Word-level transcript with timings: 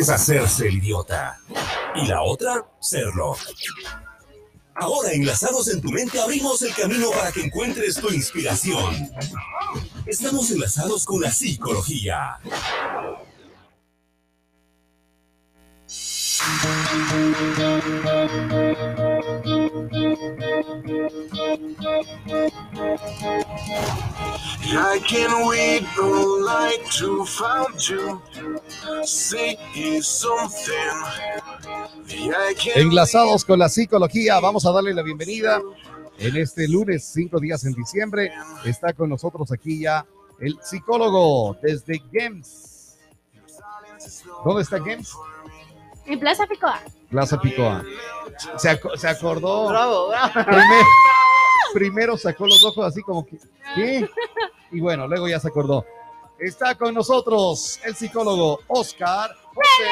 es 0.00 0.08
hacerse 0.08 0.66
el 0.66 0.76
idiota. 0.76 1.38
Y 1.94 2.06
la 2.06 2.22
otra, 2.22 2.64
serlo. 2.80 3.36
Ahora, 4.74 5.12
enlazados 5.12 5.68
en 5.68 5.82
tu 5.82 5.90
mente, 5.90 6.18
abrimos 6.18 6.62
el 6.62 6.74
camino 6.74 7.10
para 7.10 7.30
que 7.30 7.42
encuentres 7.42 7.96
tu 7.96 8.08
inspiración. 8.08 9.10
Estamos 10.06 10.50
enlazados 10.50 11.04
con 11.04 11.20
la 11.20 11.30
psicología. 11.30 12.38
Enlazados 32.74 33.44
con 33.44 33.58
la 33.58 33.68
psicología, 33.68 34.40
vamos 34.40 34.64
a 34.66 34.72
darle 34.72 34.94
la 34.94 35.02
bienvenida 35.02 35.60
en 36.18 36.36
este 36.36 36.68
lunes, 36.68 37.04
cinco 37.04 37.40
días 37.40 37.64
en 37.64 37.72
diciembre. 37.72 38.32
Está 38.64 38.92
con 38.92 39.08
nosotros 39.08 39.50
aquí 39.52 39.80
ya 39.80 40.06
el 40.38 40.58
psicólogo 40.62 41.56
desde 41.62 42.00
GEMS. 42.12 42.98
¿Dónde 44.44 44.62
está 44.62 44.82
GEMS? 44.82 45.16
En 46.06 46.18
Plaza 46.18 46.46
Picoa. 46.46 46.80
Plaza 47.10 47.40
Picoa. 47.40 47.82
Se, 48.56 48.70
ac- 48.70 48.96
se 48.96 49.08
acordó. 49.08 49.68
Bravo, 49.68 50.08
bravo. 50.08 50.32
Primero, 50.44 50.86
primero 51.74 52.16
sacó 52.16 52.46
los 52.46 52.64
ojos 52.64 52.86
así 52.86 53.02
como 53.02 53.26
que, 53.26 53.38
¿qué? 53.74 54.08
Y 54.72 54.80
bueno, 54.80 55.06
luego 55.06 55.28
ya 55.28 55.40
se 55.40 55.48
acordó. 55.48 55.84
Está 56.38 56.74
con 56.74 56.94
nosotros 56.94 57.78
el 57.84 57.94
psicólogo 57.94 58.60
Oscar 58.68 59.30
José 59.54 59.90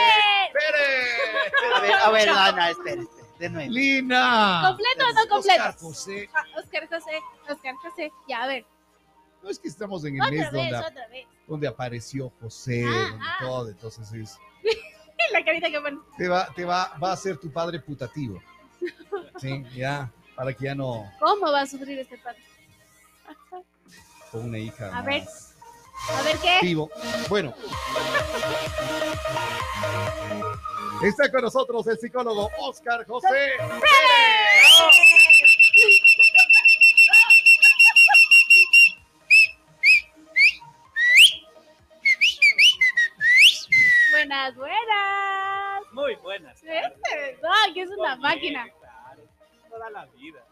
Pérez. 0.53 1.75
A 1.77 1.81
ver, 1.81 1.93
a 1.93 2.11
ver, 2.11 2.29
Ana, 2.31 2.71
espera, 2.71 3.03
espera, 3.03 3.29
de 3.39 3.51
nuevo. 3.51 3.71
Lina. 3.73 4.63
¿Completo 4.69 5.05
o 5.05 5.13
no 5.13 5.29
completo? 5.29 5.63
Oscar 5.63 5.77
José. 5.79 6.31
Ah, 6.35 6.43
Oscar 6.59 6.89
José, 6.89 7.21
Oscar 7.51 7.75
José. 7.83 8.13
Ya, 8.29 8.43
a 8.45 8.47
ver. 8.47 8.65
No 9.43 9.51
es 9.51 9.59
que 9.59 9.69
estamos 9.69 10.05
en 10.05 10.15
el 10.15 10.21
Otra 10.23 10.31
mes 10.33 10.41
vez, 10.41 10.53
donde, 10.53 10.77
otra 10.87 11.09
vez. 11.09 11.27
donde 11.47 11.69
apareció 11.69 12.33
José, 12.41 12.85
Ah, 12.87 13.09
donde 13.11 13.27
ah. 13.27 13.37
todo, 13.41 13.69
entonces 13.69 14.13
es, 14.13 14.39
La 15.33 15.45
carita 15.45 15.71
que 15.71 15.81
pone. 15.81 15.99
te 16.17 16.29
va, 16.29 16.49
te 16.55 16.65
va, 16.65 16.97
va 17.03 17.13
a 17.13 17.17
ser 17.17 17.37
tu 17.39 17.51
padre 17.53 17.81
putativo. 17.81 18.41
Sí, 19.41 19.65
ya, 19.75 20.11
para 20.35 20.53
que 20.53 20.65
ya 20.65 20.75
no 20.75 21.11
¿Cómo 21.21 21.51
va 21.53 21.61
a 21.63 21.67
sufrir 21.67 21.99
este 21.99 22.19
padre? 22.19 22.43
con 24.31 24.45
una 24.45 24.59
hija. 24.59 24.97
A 24.97 25.03
ver. 25.03 25.25
A 26.17 26.23
ver 26.23 26.37
qué. 26.39 26.59
vivo. 26.63 26.91
Bueno. 27.29 27.55
Está 31.03 31.31
con 31.31 31.43
nosotros 31.43 31.87
el 31.87 31.99
psicólogo 31.99 32.51
Oscar 32.59 33.07
José 33.07 33.53
Buenas, 44.13 44.55
buenas. 44.57 44.88
Muy 46.09 46.17
buenas. 46.23 46.57
Este, 46.63 47.39
No, 47.43 47.75
que 47.75 47.83
es 47.83 47.91
una 47.91 48.17
máquina. 48.17 48.67
Toda 49.69 49.91
la 49.91 50.07
vida. 50.07 50.43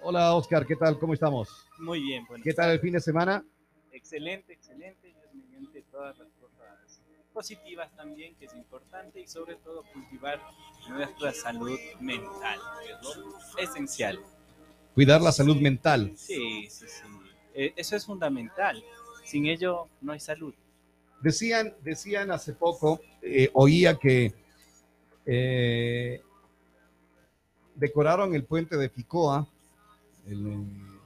Hola 0.00 0.34
Oscar, 0.34 0.64
¿qué 0.64 0.74
tal? 0.74 0.98
¿Cómo 0.98 1.12
estamos? 1.12 1.66
Muy 1.78 2.00
bien, 2.00 2.24
bueno. 2.26 2.42
¿Qué 2.42 2.54
tal 2.54 2.70
el 2.70 2.80
fin 2.80 2.94
de 2.94 3.00
semana? 3.00 3.44
Excelente, 3.92 4.54
excelente. 4.54 5.08
Dios 5.08 5.34
mediante 5.34 5.82
todas 5.82 6.16
las 6.16 6.28
cosas 6.40 7.02
positivas 7.34 7.94
también, 7.94 8.34
que 8.36 8.46
es 8.46 8.54
importante, 8.54 9.20
y 9.20 9.26
sobre 9.26 9.56
todo 9.56 9.82
cultivar 9.92 10.40
nuestra 10.88 11.34
salud 11.34 11.78
mental, 12.00 12.58
que 12.86 12.92
es 12.92 13.16
lo 13.18 13.58
esencial. 13.58 14.18
Cuidar 14.94 15.20
la 15.20 15.32
salud 15.32 15.60
mental. 15.60 16.14
Sí, 16.16 16.68
sí, 16.70 16.88
sí. 16.88 17.02
Eh, 17.52 17.74
eso 17.76 17.96
es 17.96 18.06
fundamental. 18.06 18.82
Sin 19.24 19.44
ello 19.44 19.90
no 20.00 20.12
hay 20.12 20.20
salud. 20.20 20.54
Decían, 21.20 21.74
decían 21.82 22.30
hace 22.30 22.54
poco, 22.54 23.02
eh, 23.20 23.50
oía 23.52 23.96
que 23.96 24.32
eh, 25.26 26.22
decoraron 27.74 28.34
el 28.34 28.44
puente 28.44 28.76
de 28.76 28.88
Picoa, 28.88 29.46
el, 30.26 30.64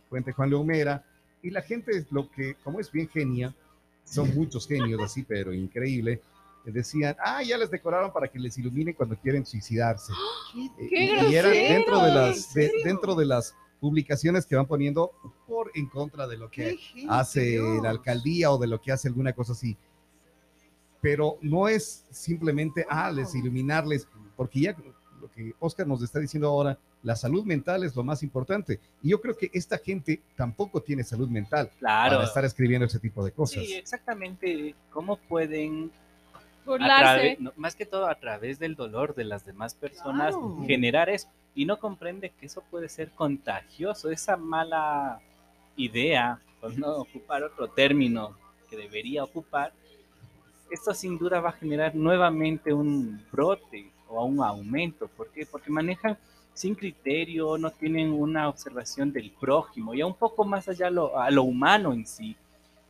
puente 0.08 0.32
Juan 0.32 0.50
Leomera, 0.50 1.04
y 1.42 1.50
la 1.50 1.62
gente, 1.62 2.04
lo 2.10 2.30
que, 2.30 2.54
como 2.64 2.80
es 2.80 2.90
bien 2.90 3.08
genia, 3.08 3.54
son 4.04 4.34
muchos 4.34 4.66
genios 4.66 5.00
así, 5.02 5.22
pero 5.22 5.52
increíble, 5.52 6.22
eh, 6.64 6.72
decían, 6.72 7.14
ah, 7.22 7.42
ya 7.42 7.58
les 7.58 7.70
decoraron 7.70 8.12
para 8.12 8.28
que 8.28 8.38
les 8.38 8.56
ilumine 8.58 8.94
cuando 8.94 9.16
quieren 9.16 9.44
suicidarse. 9.44 10.12
Eh, 10.56 10.86
¡Qué 10.88 11.04
y, 11.04 11.32
y 11.32 11.34
eran 11.36 11.52
dentro 11.52 12.00
de 12.00 12.08
¿En 12.08 12.14
las, 12.14 12.54
de- 12.54 12.72
dentro 12.84 13.14
de 13.14 13.26
las 13.26 13.54
publicaciones 13.80 14.44
que 14.46 14.56
van 14.56 14.66
poniendo 14.66 15.12
por 15.46 15.70
en 15.74 15.86
contra 15.86 16.26
de 16.26 16.36
lo 16.36 16.50
que 16.50 16.76
hace 17.08 17.58
la 17.82 17.90
alcaldía 17.90 18.50
o 18.50 18.58
de 18.58 18.66
lo 18.66 18.80
que 18.80 18.90
hace 18.90 19.08
alguna 19.08 19.32
cosa 19.32 19.52
así. 19.52 19.76
Pero 21.00 21.38
no 21.40 21.68
es 21.68 22.04
simplemente, 22.10 22.84
ah, 22.88 23.10
les 23.10 23.34
iluminarles, 23.34 24.08
porque 24.36 24.60
ya 24.60 24.76
lo 25.20 25.30
que 25.30 25.52
Oscar 25.60 25.86
nos 25.86 26.02
está 26.02 26.18
diciendo 26.18 26.48
ahora, 26.48 26.78
la 27.04 27.14
salud 27.14 27.44
mental 27.44 27.84
es 27.84 27.94
lo 27.94 28.02
más 28.02 28.22
importante. 28.24 28.80
Y 29.02 29.10
yo 29.10 29.20
creo 29.20 29.36
que 29.36 29.50
esta 29.52 29.78
gente 29.78 30.20
tampoco 30.36 30.80
tiene 30.82 31.04
salud 31.04 31.28
mental 31.28 31.70
Claro. 31.78 32.16
para 32.16 32.24
estar 32.26 32.44
escribiendo 32.44 32.86
ese 32.86 32.98
tipo 32.98 33.24
de 33.24 33.30
cosas. 33.30 33.64
Sí, 33.64 33.74
exactamente. 33.74 34.74
¿Cómo 34.90 35.16
pueden 35.16 35.92
Burlarse. 36.66 37.02
través- 37.04 37.40
no, 37.40 37.52
más 37.56 37.76
que 37.76 37.86
todo 37.86 38.08
a 38.08 38.16
través 38.16 38.58
del 38.58 38.74
dolor 38.74 39.14
de 39.14 39.24
las 39.24 39.46
demás 39.46 39.74
personas, 39.74 40.34
Claro. 40.34 40.58
generar 40.66 41.08
eso. 41.08 41.28
Y 41.54 41.64
no 41.64 41.78
comprende 41.78 42.30
que 42.30 42.46
eso 42.46 42.62
puede 42.70 42.88
ser 42.88 43.10
contagioso, 43.12 44.10
esa 44.10 44.36
mala 44.36 45.20
idea, 45.76 46.40
por 46.60 46.76
no 46.76 46.88
ocupar 46.96 47.42
otro 47.44 47.68
término 47.68 48.36
que 48.68 48.76
debería 48.76 49.22
ocupar, 49.24 49.72
esto 50.70 50.94
sin 50.94 51.18
duda 51.18 51.40
va 51.40 51.50
a 51.50 51.52
generar 51.52 51.94
nuevamente 51.94 52.72
un 52.72 53.22
brote 53.30 53.90
o 54.08 54.24
un 54.24 54.42
aumento. 54.42 55.08
¿Por 55.08 55.28
qué? 55.28 55.46
Porque 55.46 55.70
manejan 55.70 56.16
sin 56.54 56.74
criterio, 56.74 57.56
no 57.56 57.70
tienen 57.70 58.10
una 58.10 58.48
observación 58.48 59.12
del 59.12 59.30
prójimo, 59.30 59.94
ya 59.94 60.04
un 60.06 60.14
poco 60.14 60.44
más 60.44 60.68
allá 60.68 60.90
lo, 60.90 61.16
a 61.18 61.30
lo 61.30 61.44
humano 61.44 61.92
en 61.92 62.04
sí. 62.04 62.36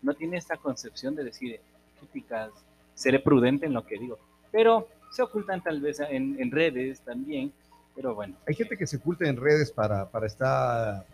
No 0.01 0.15
tiene 0.15 0.39
esta 0.39 0.57
concepción 0.57 1.15
de 1.15 1.25
decir, 1.25 1.61
críticas, 1.99 2.51
seré 2.95 3.19
prudente 3.19 3.67
en 3.67 3.75
lo 3.75 3.85
que 3.85 3.99
digo. 3.99 4.19
Pero 4.51 4.89
se 5.11 5.23
ocultan 5.23 5.63
tal 5.63 5.81
vez 5.81 6.01
en, 6.01 6.41
en 6.41 6.51
redes 6.51 7.01
también. 7.01 7.53
Pero 7.95 8.15
bueno, 8.15 8.37
Hay 8.47 8.55
gente 8.55 8.77
que 8.77 8.87
se 8.87 8.97
oculta 8.97 9.29
en 9.29 9.37
redes 9.37 9.73
para, 9.73 10.09
para 10.09 10.27
estar, 10.27 11.05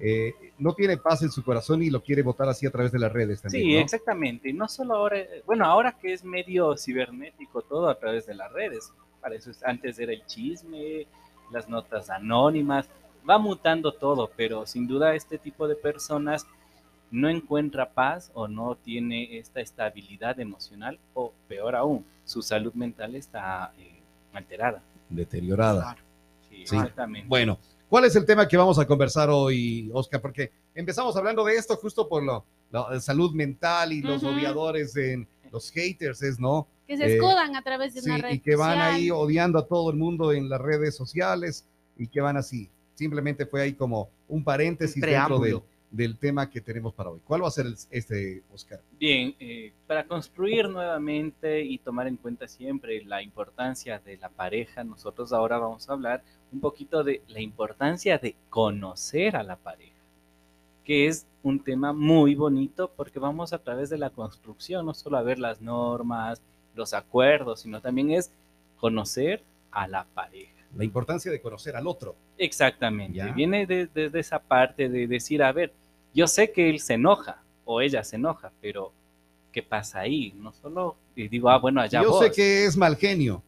eh, 0.00 0.34
no 0.58 0.72
tiene 0.74 0.96
paz 0.96 1.22
en 1.22 1.30
su 1.30 1.44
corazón 1.44 1.82
y 1.82 1.90
lo 1.90 2.02
quiere 2.02 2.22
votar 2.22 2.48
así 2.48 2.66
a 2.66 2.70
través 2.70 2.90
de 2.92 2.98
las 2.98 3.12
redes 3.12 3.42
también. 3.42 3.64
sí, 3.64 3.72
¿no? 3.74 3.80
exactamente. 3.80 4.52
No 4.52 4.66
solo 4.66 4.94
ahora, 4.96 5.18
bueno, 5.46 5.64
ahora 5.66 5.92
que 5.92 6.12
es 6.12 6.24
medio 6.24 6.76
cibernético 6.76 7.62
todo 7.62 7.88
a 7.88 7.98
través 7.98 8.26
de 8.26 8.34
las 8.34 8.50
redes. 8.52 8.92
Para 9.20 9.34
eso 9.34 9.50
es- 9.50 9.62
antes 9.62 9.98
era 9.98 10.12
el 10.12 10.24
chisme, 10.26 11.06
las 11.52 11.68
notas 11.68 12.08
anónimas, 12.10 12.88
va 13.28 13.38
mutando 13.38 13.92
todo, 13.92 14.30
pero 14.36 14.66
sin 14.66 14.86
duda 14.86 15.14
este 15.14 15.36
tipo 15.36 15.68
de 15.68 15.76
personas 15.76 16.46
no 17.10 17.28
encuentra 17.28 17.90
paz 17.90 18.30
o 18.34 18.46
no 18.48 18.76
tiene 18.76 19.36
esta 19.36 19.60
estabilidad 19.60 20.38
emocional 20.40 20.98
o 21.12 21.32
peor 21.48 21.74
aún, 21.76 22.06
su 22.24 22.40
salud 22.40 22.72
mental 22.72 23.16
está 23.16 23.72
eh, 23.78 24.00
alterada. 24.32 24.80
Deteriorada. 25.08 25.96
Sí, 26.48 26.64
Sí. 26.66 26.76
exactamente. 26.76 27.28
Bueno, 27.28 27.58
¿cuál 27.90 28.04
es 28.06 28.16
el 28.16 28.24
tema 28.24 28.48
que 28.48 28.56
vamos 28.56 28.78
a 28.78 28.86
conversar 28.86 29.28
hoy, 29.28 29.90
Oscar? 29.92 30.22
Porque 30.22 30.50
empezamos 30.74 31.14
hablando 31.16 31.44
de 31.44 31.56
esto 31.56 31.76
justo 31.76 32.08
por 32.08 32.22
lo, 32.22 32.44
la 32.70 32.98
salud 33.00 33.34
mental 33.34 33.92
y 33.92 34.00
los 34.00 34.22
Ujú. 34.22 34.32
odiadores, 34.34 34.96
en, 34.96 35.26
los 35.52 35.70
haters, 35.72 36.22
es, 36.22 36.38
¿no? 36.38 36.68
Que 36.86 36.96
se 36.96 37.04
Eh, 37.06 37.16
escudan 37.16 37.56
a 37.56 37.62
través 37.62 37.92
de 37.92 38.02
Sí, 38.02 38.08
una 38.10 38.18
red 38.22 38.34
y 38.34 38.38
que 38.38 38.54
van 38.54 38.78
social. 38.78 38.94
ahí 38.94 39.10
odiando 39.10 39.58
a 39.58 39.66
todo 39.66 39.90
el 39.90 39.96
mundo 39.96 40.32
en 40.32 40.48
las 40.48 40.60
redes 40.60 40.94
sociales 40.94 41.66
y 41.98 42.06
que 42.06 42.20
van 42.20 42.36
así. 42.36 42.70
Simplemente 42.94 43.44
fue 43.46 43.62
ahí 43.62 43.72
como 43.72 44.08
un 44.28 44.44
paréntesis 44.44 45.02
dentro 45.02 45.40
del, 45.40 45.60
del 45.90 46.16
tema 46.18 46.48
que 46.48 46.60
tenemos 46.60 46.94
para 46.94 47.10
hoy. 47.10 47.20
¿Cuál 47.26 47.42
va 47.42 47.48
a 47.48 47.50
ser 47.50 47.66
el- 47.66 47.76
este, 47.90 48.44
Oscar? 48.54 48.80
Bien, 49.00 49.34
eh, 49.40 49.72
para 49.88 50.04
construir 50.06 50.68
nuevamente 50.68 51.62
y 51.62 51.78
tomar 51.78 52.06
en 52.06 52.16
cuenta 52.16 52.46
siempre 52.46 53.02
la 53.04 53.22
importancia 53.24 53.98
de 53.98 54.16
la 54.18 54.28
pareja, 54.28 54.84
nosotros 54.84 55.32
ahora 55.32 55.58
vamos 55.58 55.88
a 55.88 55.94
hablar 55.94 56.22
un 56.52 56.60
poquito 56.60 57.02
de 57.04 57.22
la 57.28 57.40
importancia 57.40 58.18
de 58.18 58.34
conocer 58.48 59.36
a 59.36 59.42
la 59.42 59.56
pareja, 59.56 59.92
que 60.84 61.06
es 61.06 61.26
un 61.42 61.60
tema 61.60 61.92
muy 61.92 62.34
bonito 62.34 62.90
porque 62.96 63.18
vamos 63.18 63.52
a 63.52 63.58
través 63.58 63.88
de 63.90 63.98
la 63.98 64.10
construcción, 64.10 64.84
no 64.86 64.94
solo 64.94 65.16
a 65.16 65.22
ver 65.22 65.38
las 65.38 65.60
normas, 65.60 66.40
los 66.74 66.92
acuerdos, 66.94 67.60
sino 67.60 67.80
también 67.80 68.10
es 68.10 68.30
conocer 68.78 69.42
a 69.70 69.86
la 69.86 70.04
pareja. 70.14 70.52
La 70.76 70.84
importancia 70.84 71.30
de 71.32 71.40
conocer 71.40 71.74
al 71.76 71.86
otro. 71.86 72.14
Exactamente. 72.38 73.18
Ya. 73.18 73.26
Viene 73.32 73.66
de- 73.66 73.86
desde 73.92 74.20
esa 74.20 74.38
parte 74.38 74.88
de 74.88 75.06
decir, 75.06 75.42
a 75.42 75.52
ver, 75.52 75.72
yo 76.14 76.26
sé 76.26 76.52
que 76.52 76.70
él 76.70 76.78
se 76.80 76.94
enoja 76.94 77.42
o 77.64 77.80
ella 77.80 78.02
se 78.04 78.16
enoja, 78.16 78.52
pero 78.60 78.92
qué 79.52 79.62
pasa 79.62 80.00
ahí. 80.00 80.32
No 80.36 80.52
solo 80.52 80.96
digo, 81.14 81.50
ah, 81.50 81.58
bueno, 81.58 81.80
allá 81.80 82.02
Yo 82.02 82.10
vos. 82.10 82.20
sé 82.24 82.30
que 82.32 82.64
es 82.64 82.76
mal 82.76 82.96
genio. 82.96 83.42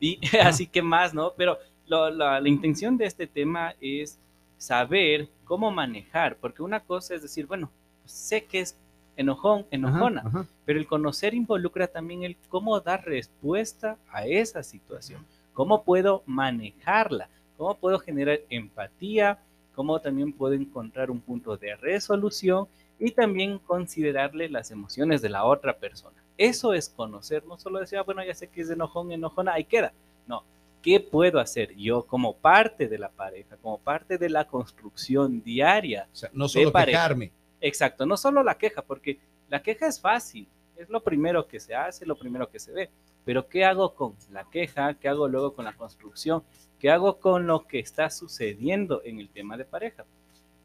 Y 0.00 0.18
así 0.42 0.66
que 0.66 0.82
más, 0.82 1.14
¿no? 1.14 1.32
Pero 1.36 1.58
lo- 1.86 2.10
la, 2.10 2.40
la 2.40 2.48
intención 2.48 2.96
de 2.96 3.06
este 3.06 3.26
tema 3.26 3.74
es 3.80 4.18
saber 4.58 5.28
cómo 5.44 5.70
manejar, 5.70 6.36
porque 6.36 6.62
una 6.62 6.80
cosa 6.80 7.14
es 7.14 7.22
decir, 7.22 7.46
bueno, 7.46 7.70
sé 8.04 8.44
que 8.44 8.60
es 8.60 8.76
enojón, 9.16 9.66
enojona, 9.70 10.20
Ajá, 10.20 10.28
ajá. 10.28 10.46
pero 10.64 10.78
el 10.78 10.86
conocer 10.86 11.34
involucra 11.34 11.86
también 11.86 12.22
el 12.24 12.36
cómo 12.48 12.80
dar 12.80 13.04
respuesta 13.04 13.96
a 14.10 14.26
esa 14.26 14.62
situación, 14.62 15.24
cómo 15.54 15.82
puedo 15.84 16.22
manejarla, 16.26 17.28
cómo 17.56 17.74
puedo 17.76 17.98
generar 17.98 18.40
empatía, 18.50 19.38
cómo 19.74 20.00
también 20.00 20.32
puedo 20.32 20.54
encontrar 20.54 21.10
un 21.10 21.20
punto 21.20 21.56
de 21.56 21.76
resolución 21.76 22.66
y 22.98 23.10
también 23.10 23.58
considerarle 23.58 24.48
las 24.48 24.70
emociones 24.70 25.22
de 25.22 25.28
la 25.28 25.44
otra 25.44 25.76
persona. 25.78 26.16
Eso 26.38 26.74
es 26.74 26.88
conocer, 26.88 27.44
no 27.46 27.58
solo 27.58 27.80
decir, 27.80 27.98
ah, 27.98 28.02
bueno, 28.02 28.24
ya 28.24 28.34
sé 28.34 28.48
que 28.48 28.60
es 28.60 28.70
enojón, 28.70 29.12
enojona, 29.12 29.54
ahí 29.54 29.64
queda. 29.64 29.92
No, 30.26 30.44
¿qué 30.82 31.00
puedo 31.00 31.38
hacer 31.38 31.74
yo 31.76 32.04
como 32.06 32.36
parte 32.36 32.88
de 32.88 32.98
la 32.98 33.08
pareja, 33.08 33.56
como 33.56 33.78
parte 33.78 34.18
de 34.18 34.28
la 34.28 34.46
construcción 34.46 35.42
diaria? 35.42 36.08
O 36.12 36.16
sea, 36.16 36.30
no 36.32 36.48
solo 36.48 36.72
pareja. 36.72 36.98
quejarme. 36.98 37.32
Exacto, 37.60 38.06
no 38.06 38.16
solo 38.16 38.42
la 38.42 38.56
queja, 38.56 38.82
porque 38.82 39.18
la 39.48 39.62
queja 39.62 39.86
es 39.86 40.00
fácil, 40.00 40.46
es 40.76 40.88
lo 40.90 41.02
primero 41.02 41.46
que 41.46 41.58
se 41.58 41.74
hace, 41.74 42.04
lo 42.04 42.16
primero 42.16 42.50
que 42.50 42.58
se 42.58 42.72
ve. 42.72 42.90
Pero 43.24 43.48
¿qué 43.48 43.64
hago 43.64 43.94
con 43.94 44.14
la 44.30 44.44
queja? 44.44 44.94
¿Qué 44.94 45.08
hago 45.08 45.26
luego 45.26 45.54
con 45.54 45.64
la 45.64 45.76
construcción? 45.76 46.44
¿Qué 46.78 46.90
hago 46.90 47.18
con 47.18 47.46
lo 47.46 47.66
que 47.66 47.78
está 47.78 48.10
sucediendo 48.10 49.02
en 49.04 49.18
el 49.18 49.28
tema 49.30 49.56
de 49.56 49.64
pareja? 49.64 50.04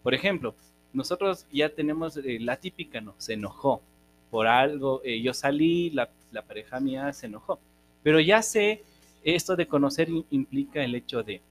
Por 0.04 0.14
ejemplo, 0.14 0.56
nosotros 0.94 1.46
ya 1.52 1.70
tenemos 1.70 2.18
eh, 2.18 2.38
la 2.40 2.58
típica, 2.58 3.02
¿no? 3.02 3.14
Se 3.18 3.34
enojó 3.34 3.82
por 4.30 4.48
algo, 4.48 5.02
eh, 5.04 5.22
yo 5.22 5.34
salí, 5.34 5.90
la, 5.92 6.10
la 6.32 6.42
pareja 6.42 6.80
mía 6.80 7.12
se 7.14 7.26
enojó. 7.28 7.60
Pero 8.04 8.20
ya 8.20 8.42
sé, 8.42 8.84
esto 9.24 9.56
de 9.56 9.68
conocer 9.68 10.10
im- 10.10 10.26
implica 10.32 10.84
el 10.84 10.96
hecho 10.96 11.24
de, 11.24 11.42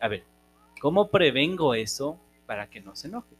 a 0.00 0.08
ver, 0.08 0.24
¿cómo 0.80 1.08
prevengo 1.08 1.74
eso 1.74 2.18
para 2.46 2.68
que 2.68 2.80
no 2.80 2.94
se 2.94 3.08
enoje? 3.08 3.34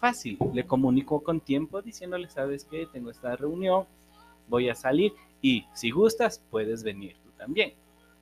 Fácil, 0.00 0.36
le 0.52 0.66
comunico 0.66 1.20
con 1.20 1.40
tiempo 1.40 1.80
diciéndole, 1.80 2.28
sabes 2.28 2.64
qué, 2.64 2.86
tengo 2.92 3.10
esta 3.10 3.36
reunión, 3.36 3.86
voy 4.48 4.68
a 4.68 4.74
salir 4.74 5.12
y 5.40 5.64
si 5.74 5.90
gustas, 5.90 6.42
puedes 6.50 6.82
venir 6.82 7.16
tú 7.24 7.30
también. 7.38 7.72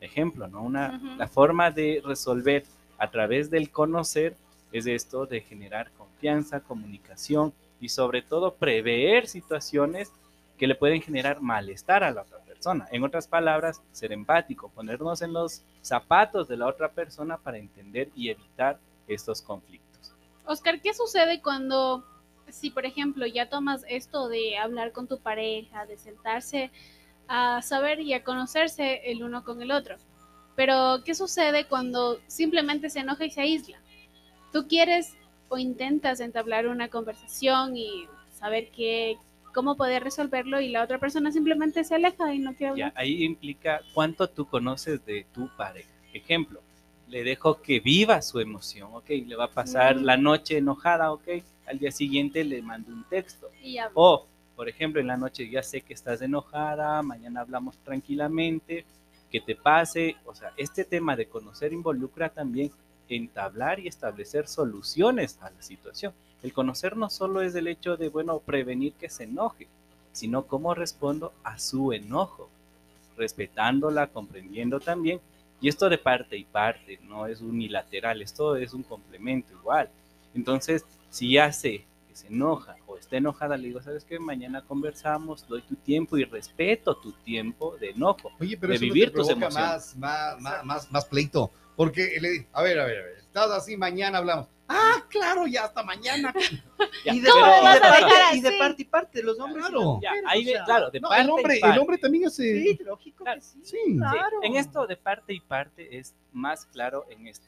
Ejemplo, 0.01 0.49
¿no? 0.49 0.63
Una. 0.63 1.01
La 1.17 1.29
forma 1.29 1.71
de 1.71 2.03
resolver 2.05 2.65
a 2.99 3.11
través 3.11 3.51
del 3.51 3.71
conocer 3.71 4.37
es 4.73 4.87
esto 4.87 5.27
de 5.27 5.41
generar 5.41 5.91
confianza, 6.23 6.61
comunicación 6.61 7.53
y 7.81 7.89
sobre 7.89 8.23
todo 8.23 8.55
prever 8.55 9.27
situaciones 9.27 10.13
que 10.57 10.69
le 10.69 10.77
pueden 10.77 11.03
generar 11.03 11.41
malestar 11.41 12.05
a 12.05 12.13
la 12.13 12.23
otra 12.23 12.39
persona. 12.39 12.87
En 12.93 13.03
otras 13.03 13.27
palabras, 13.27 13.83
ser 13.91 14.13
empático, 14.13 14.69
ponernos 14.69 15.21
en 15.23 15.33
los 15.33 15.63
zapatos 15.81 16.47
de 16.47 16.57
la 16.57 16.69
otra 16.69 16.93
persona 16.93 17.39
para 17.39 17.59
entender 17.59 18.09
y 18.15 18.29
evitar 18.31 18.79
estos 19.09 19.43
conflictos. 19.43 20.15
Oscar, 20.47 20.81
¿qué 20.81 20.95
sucede 20.95 21.43
cuando, 21.43 22.05
si 22.49 22.71
por 22.71 22.87
ejemplo 22.87 23.27
ya 23.27 23.49
tomas 23.49 23.85
esto 23.89 24.29
de 24.29 24.57
hablar 24.57 24.93
con 24.93 25.09
tu 25.09 25.19
pareja, 25.19 25.87
de 25.87 25.99
sentarse 25.99 26.71
a 27.27 27.63
saber 27.63 27.99
y 27.99 28.15
a 28.15 28.23
conocerse 28.23 29.11
el 29.11 29.25
uno 29.25 29.43
con 29.43 29.61
el 29.61 29.73
otro? 29.73 29.97
Pero, 30.55 31.03
¿qué 31.05 31.17
sucede 31.17 31.67
cuando 31.67 32.21
simplemente 32.29 32.91
se 32.91 33.01
enoja 33.01 33.25
y 33.25 33.31
se 33.33 33.41
aísla? 33.41 33.81
Tú 34.53 34.69
quieres 34.69 35.17
o 35.53 35.59
intentas 35.59 36.21
entablar 36.21 36.67
una 36.67 36.89
conversación 36.89 37.77
y 37.77 38.07
saber 38.31 38.71
qué, 38.75 39.17
cómo 39.53 39.77
poder 39.77 40.03
resolverlo 40.03 40.61
y 40.61 40.69
la 40.71 40.83
otra 40.83 40.99
persona 40.99 41.31
simplemente 41.31 41.85
se 41.85 41.95
aleja 41.95 42.33
y 42.35 42.39
no 42.39 42.55
quiere 42.55 42.77
Ya, 42.79 42.87
hablar. 42.87 42.93
ahí 42.97 43.23
implica 43.25 43.83
cuánto 43.93 44.29
tú 44.29 44.47
conoces 44.47 45.05
de 45.05 45.27
tu 45.35 45.49
pareja. 45.57 45.91
Ejemplo, 46.15 46.61
le 47.09 47.23
dejo 47.23 47.61
que 47.61 47.81
viva 47.81 48.23
su 48.23 48.41
emoción, 48.41 48.89
¿ok? 48.95 49.11
Le 49.27 49.37
va 49.37 49.45
a 49.45 49.51
pasar 49.51 49.97
Mm. 49.97 50.05
la 50.05 50.17
noche 50.17 50.57
enojada, 50.57 51.13
¿ok? 51.13 51.29
Al 51.67 51.79
día 51.79 51.93
siguiente 51.93 52.43
le 52.45 52.63
mando 52.63 52.91
un 52.91 53.05
texto. 53.05 53.49
Y 53.63 53.75
ya. 53.75 53.91
O, 53.93 54.27
por 54.57 54.71
ejemplo, 54.71 55.01
en 55.03 55.09
la 55.09 55.19
noche 55.19 55.51
ya 55.51 55.63
sé 55.63 55.83
que 55.83 55.93
estás 55.93 56.23
enojada, 56.23 57.03
mañana 57.03 57.43
hablamos 57.43 57.77
tranquilamente, 57.85 58.87
que 59.31 59.41
te 59.41 59.55
pase. 59.55 60.17
O 60.25 60.35
sea, 60.35 60.53
este 60.57 60.85
tema 60.87 61.15
de 61.15 61.27
conocer 61.27 61.73
involucra 61.75 62.31
también 62.31 62.71
entablar 63.09 63.81
y 63.81 63.89
establecer 63.89 64.47
soluciones 64.47 65.39
a 65.41 65.51
la 65.51 65.63
situación. 65.63 66.13
El 66.43 66.53
conocer 66.53 66.97
no 66.97 67.09
solo 67.09 67.41
es 67.41 67.55
el 67.55 67.69
hecho 67.69 67.97
de, 67.97 68.09
bueno, 68.09 68.41
prevenir 68.41 68.95
que 68.95 69.09
se 69.09 69.25
enoje, 69.25 69.69
sino 70.13 70.47
cómo 70.47 70.75
respondo 70.75 71.33
a 71.45 71.59
su 71.59 71.93
enojo, 71.93 72.49
respetándola, 73.17 74.09
comprendiendo 74.09 74.81
también. 74.81 75.21
Y 75.61 75.69
esto 75.69 75.89
de 75.89 75.99
parte 75.99 76.37
y 76.37 76.45
parte, 76.45 76.99
no 77.05 77.27
es 77.27 77.41
unilateral, 77.41 78.21
esto 78.21 78.57
es 78.57 78.75
un 78.75 78.83
complemento 78.83 79.53
igual. 79.53 79.89
Entonces, 80.35 80.85
si 81.11 81.37
sé 81.53 81.85
que 82.09 82.17
se 82.17 82.27
enoja 82.27 82.77
o 82.87 82.97
está 82.97 83.17
enojada, 83.17 83.57
le 83.57 83.69
digo, 83.69 83.81
¿sabes 83.81 84.05
qué? 84.05 84.19
Mañana 84.19 84.63
conversamos, 84.63 85.47
doy 85.47 85.63
tu 85.63 85.77
tiempo 85.77 86.17
y 86.19 86.25
respeto 86.25 86.97
tu 86.97 87.13
tiempo 87.13 87.77
de 87.79 87.91
enojo. 87.91 88.33
Oye, 88.41 88.57
pero 88.57 88.73
de 88.73 88.77
eso 88.77 88.87
no 88.87 88.93
vivir 88.93 89.11
te 89.11 89.17
tus 89.19 89.29
emociones. 89.29 89.97
más, 89.97 90.41
más, 90.41 90.65
más, 90.65 90.91
más 90.91 91.05
pleito. 91.05 91.53
Porque, 91.77 92.19
le- 92.21 92.47
a 92.53 92.63
ver, 92.63 92.79
a 92.81 92.85
ver, 92.85 92.99
a 92.99 93.05
ver, 93.05 93.19
estás 93.19 93.51
así, 93.51 93.77
mañana 93.77 94.19
hablamos. 94.19 94.49
Ah, 94.69 95.05
claro, 95.09 95.47
ya 95.47 95.65
hasta 95.65 95.83
mañana. 95.83 96.33
Ya, 97.05 97.15
y 97.15 97.21
de, 97.21 97.29
¿Cómo 97.31 97.43
pero- 97.45 97.57
me 97.57 97.63
vas 97.63 97.77
y 97.77 97.81
de 97.81 97.87
a 97.87 97.91
parte, 97.91 98.37
y 98.37 98.41
de 98.41 98.53
parte 98.59 98.83
y 98.83 98.85
parte, 98.85 99.23
los 99.23 99.39
hombres. 99.41 99.67
Claro. 99.67 99.99
ya, 100.03 100.13
ahí 100.27 100.45
sea, 100.45 100.65
claro, 100.65 100.91
de 100.91 101.01
No, 101.01 101.09
parte 101.09 101.23
el 101.25 101.31
hombre, 101.31 101.57
y 101.57 101.61
parte. 101.61 101.75
el 101.75 101.81
hombre 101.81 101.99
también 101.99 102.27
hace. 102.27 102.43
Sí, 102.63 102.79
lógico 102.85 103.25
Claro. 103.25 103.41
que 103.41 103.47
sí. 103.47 103.59
Sí. 103.65 103.77
Sí, 103.87 103.97
claro. 103.99 104.39
en 104.43 104.57
esto 104.57 104.87
de 104.87 104.97
parte 104.97 105.33
y 105.33 105.41
parte 105.41 105.99
es 105.99 106.15
más 106.33 106.67
claro 106.67 107.05
en 107.11 107.27
esto. 107.27 107.47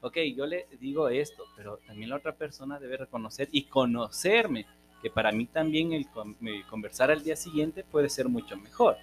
Ok, 0.00 0.16
yo 0.36 0.46
le 0.46 0.66
digo 0.80 1.08
esto, 1.08 1.44
pero 1.56 1.78
también 1.86 2.10
la 2.10 2.16
otra 2.16 2.32
persona 2.34 2.78
debe 2.80 2.96
reconocer 2.96 3.48
y 3.52 3.64
conocerme, 3.64 4.66
que 5.02 5.10
para 5.10 5.30
mí 5.32 5.46
también 5.46 5.92
el, 5.92 6.08
con- 6.10 6.36
el 6.42 6.66
conversar 6.66 7.10
al 7.10 7.22
día 7.22 7.36
siguiente 7.36 7.84
puede 7.84 8.08
ser 8.08 8.28
mucho 8.28 8.56
mejor. 8.56 8.96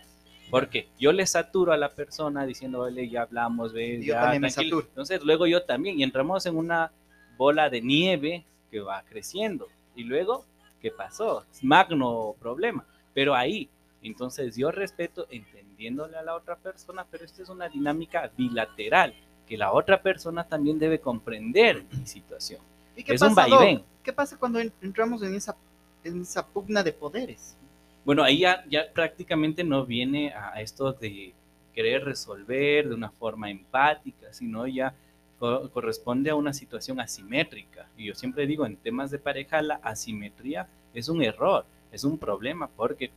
Porque 0.59 0.88
yo 1.00 1.11
le 1.11 1.25
saturo 1.25 1.73
a 1.73 1.77
la 1.77 1.89
persona 1.89 2.45
diciendo, 2.45 2.79
oye, 2.81 3.09
ya 3.09 3.23
hablamos, 3.23 3.73
ve, 3.73 4.00
Yo 4.01 4.13
ya, 4.13 4.21
también 4.21 4.41
me 4.44 4.51
tranquilo". 4.51 4.77
saturo. 4.77 4.89
Entonces 4.89 5.23
luego 5.23 5.47
yo 5.47 5.63
también, 5.63 6.00
y 6.00 6.03
entramos 6.03 6.45
en 6.45 6.55
una 6.55 6.91
bola 7.38 7.69
de 7.69 7.81
nieve 7.81 8.45
que 8.69 8.79
va 8.79 9.01
creciendo. 9.03 9.67
Y 9.95 10.03
luego, 10.03 10.45
¿qué 10.81 10.91
pasó? 10.91 11.44
Es 11.51 11.63
magno 11.63 12.35
problema. 12.39 12.85
Pero 13.13 13.33
ahí, 13.35 13.69
entonces 14.01 14.55
yo 14.55 14.69
respeto 14.71 15.27
entendiéndole 15.29 16.17
a 16.17 16.21
la 16.23 16.35
otra 16.35 16.55
persona, 16.55 17.05
pero 17.09 17.25
esta 17.25 17.41
es 17.41 17.50
una 17.50 17.67
dinámica 17.69 18.31
bilateral, 18.38 19.13
que 19.48 19.57
la 19.57 19.72
otra 19.74 20.01
persona 20.01 20.43
también 20.48 20.77
debe 20.79 21.00
comprender 21.00 21.83
mi 21.91 22.05
situación. 22.05 22.62
¿Y 22.95 23.03
qué 23.03 23.15
Es 23.15 23.22
un 23.22 23.33
pasa, 23.33 23.48
Doc? 23.50 23.60
vaivén. 23.60 23.83
¿Qué 24.03 24.13
pasa 24.13 24.38
cuando 24.38 24.60
en- 24.60 24.72
entramos 24.81 25.24
en 25.24 25.33
esa, 25.36 25.55
en 26.03 26.22
esa 26.22 26.45
pugna 26.45 26.83
de 26.83 26.93
poderes? 26.93 27.57
Bueno, 28.05 28.24
ahí 28.24 28.39
ya, 28.39 28.65
ya 28.69 28.91
prácticamente 28.93 29.63
no 29.63 29.86
viene 29.86 30.33
a 30.33 30.62
esto 30.62 30.91
de 30.93 31.33
querer 31.74 32.03
resolver 32.03 32.89
de 32.89 32.95
una 32.95 33.10
forma 33.12 33.50
empática, 33.50 34.33
sino 34.33 34.67
ya 34.67 34.93
co- 35.39 35.69
corresponde 35.72 36.29
a 36.29 36.36
una 36.36 36.53
situación 36.53 37.00
asimétrica. 37.00 37.88
Y 37.98 38.05
yo 38.05 38.15
siempre 38.15 38.45
digo, 38.45 38.65
en 38.65 38.75
temas 38.77 39.10
de 39.12 39.19
pareja, 39.19 39.62
la 39.62 39.75
asimetría 39.75 40.67
es 40.93 41.07
un 41.10 41.24
error, 41.24 41.65
es 41.91 42.03
un 42.03 42.17
problema, 42.17 42.67
porque 42.67 43.12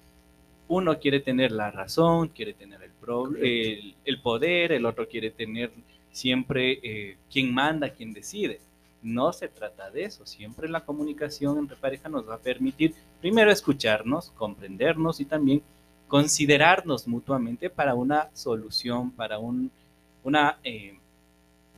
uno 0.68 0.98
quiere 0.98 1.20
tener 1.20 1.52
la 1.52 1.70
razón, 1.70 2.28
quiere 2.28 2.54
tener 2.54 2.82
el, 2.82 2.90
pro- 2.92 3.34
el, 3.36 3.94
el 4.04 4.20
poder, 4.20 4.72
el 4.72 4.86
otro 4.86 5.08
quiere 5.08 5.30
tener 5.30 5.70
siempre 6.10 6.80
eh, 6.82 7.16
quien 7.30 7.52
manda, 7.54 7.90
quien 7.90 8.12
decide. 8.12 8.60
No 9.02 9.32
se 9.32 9.48
trata 9.48 9.90
de 9.90 10.04
eso. 10.04 10.26
Siempre 10.26 10.68
la 10.68 10.84
comunicación 10.84 11.58
entre 11.58 11.76
pareja 11.76 12.08
nos 12.08 12.28
va 12.28 12.34
a 12.34 12.38
permitir 12.38 12.94
primero 13.26 13.50
escucharnos, 13.50 14.30
comprendernos 14.36 15.18
y 15.18 15.24
también 15.24 15.60
considerarnos 16.06 17.08
mutuamente 17.08 17.68
para 17.68 17.92
una 17.92 18.28
solución, 18.34 19.10
para 19.10 19.40
un, 19.40 19.68
una, 20.22 20.60
eh, 20.62 20.96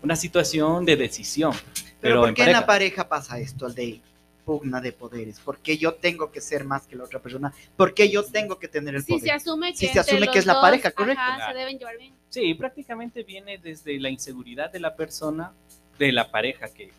una 0.03 0.15
situación 0.15 0.85
de 0.85 0.97
decisión. 0.97 1.53
Pero, 1.55 1.95
Pero, 2.03 2.21
¿por 2.21 2.29
en 2.29 2.35
qué 2.35 2.43
en 2.43 2.53
la 2.53 2.67
pareja 2.67 3.09
pasa 3.09 3.39
esto, 3.39 3.67
el 3.67 3.75
de 3.75 3.99
pugna 4.45 4.83
de 4.83 4.93
poderes? 4.93 5.41
¿Por 5.41 5.57
qué 5.57 5.79
yo 5.79 5.95
tengo 5.95 6.31
que 6.31 6.43
ser 6.43 6.65
más 6.65 6.87
que 6.87 6.97
la 6.97 7.05
otra 7.05 7.19
persona? 7.19 7.51
¿Por 7.79 7.95
qué 7.95 8.11
yo 8.11 8.23
tengo 8.25 8.59
que 8.59 8.69
tener 8.69 8.97
el 8.97 9.03
Si 9.03 9.13
poder? 9.13 9.25
se 9.25 9.31
asume 9.31 9.73
que, 9.73 9.79
Si 9.79 9.87
se 9.89 10.01
asume 10.01 10.29
que 10.31 10.41
es 10.41 10.45
la 10.45 10.53
dos, 10.53 10.61
pareja, 10.61 10.91
correcto. 10.91 11.23
ajá, 11.23 11.37
Claro. 11.37 11.53
se 11.55 11.59
deben 11.61 11.79
llevar 11.79 11.97
bien. 11.97 12.13
Sí, 12.29 12.53
prácticamente 12.53 13.23
viene 13.23 13.57
desde 13.57 13.99
la 13.99 14.11
inseguridad 14.11 14.71
de 14.71 14.81
la 14.81 14.95
persona, 14.95 15.55
de 15.99 16.13
la 16.13 16.31
pareja 16.31 16.69
que, 16.69 16.91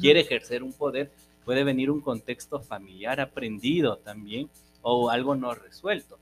quiere 0.00 0.20
ejercer 0.20 0.62
un 0.62 0.72
poder. 0.72 1.10
Puede 1.48 1.64
venir 1.64 1.90
un 1.90 2.02
contexto 2.02 2.60
familiar 2.60 3.22
aprendido 3.22 3.96
también 3.96 4.50
o 4.82 5.08
algo 5.08 5.34
no 5.34 5.54
resuelto. 5.54 6.18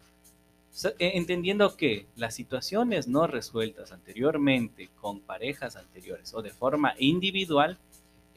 Eh, 0.84 1.14
Entendiendo 1.14 1.76
que 1.76 2.06
las 2.14 2.32
situaciones 2.32 3.08
no 3.08 3.26
resueltas 3.26 3.90
anteriormente 3.90 4.88
con 5.00 5.18
parejas 5.18 5.74
anteriores 5.74 6.32
o 6.32 6.42
de 6.42 6.50
forma 6.50 6.94
individual, 7.00 7.76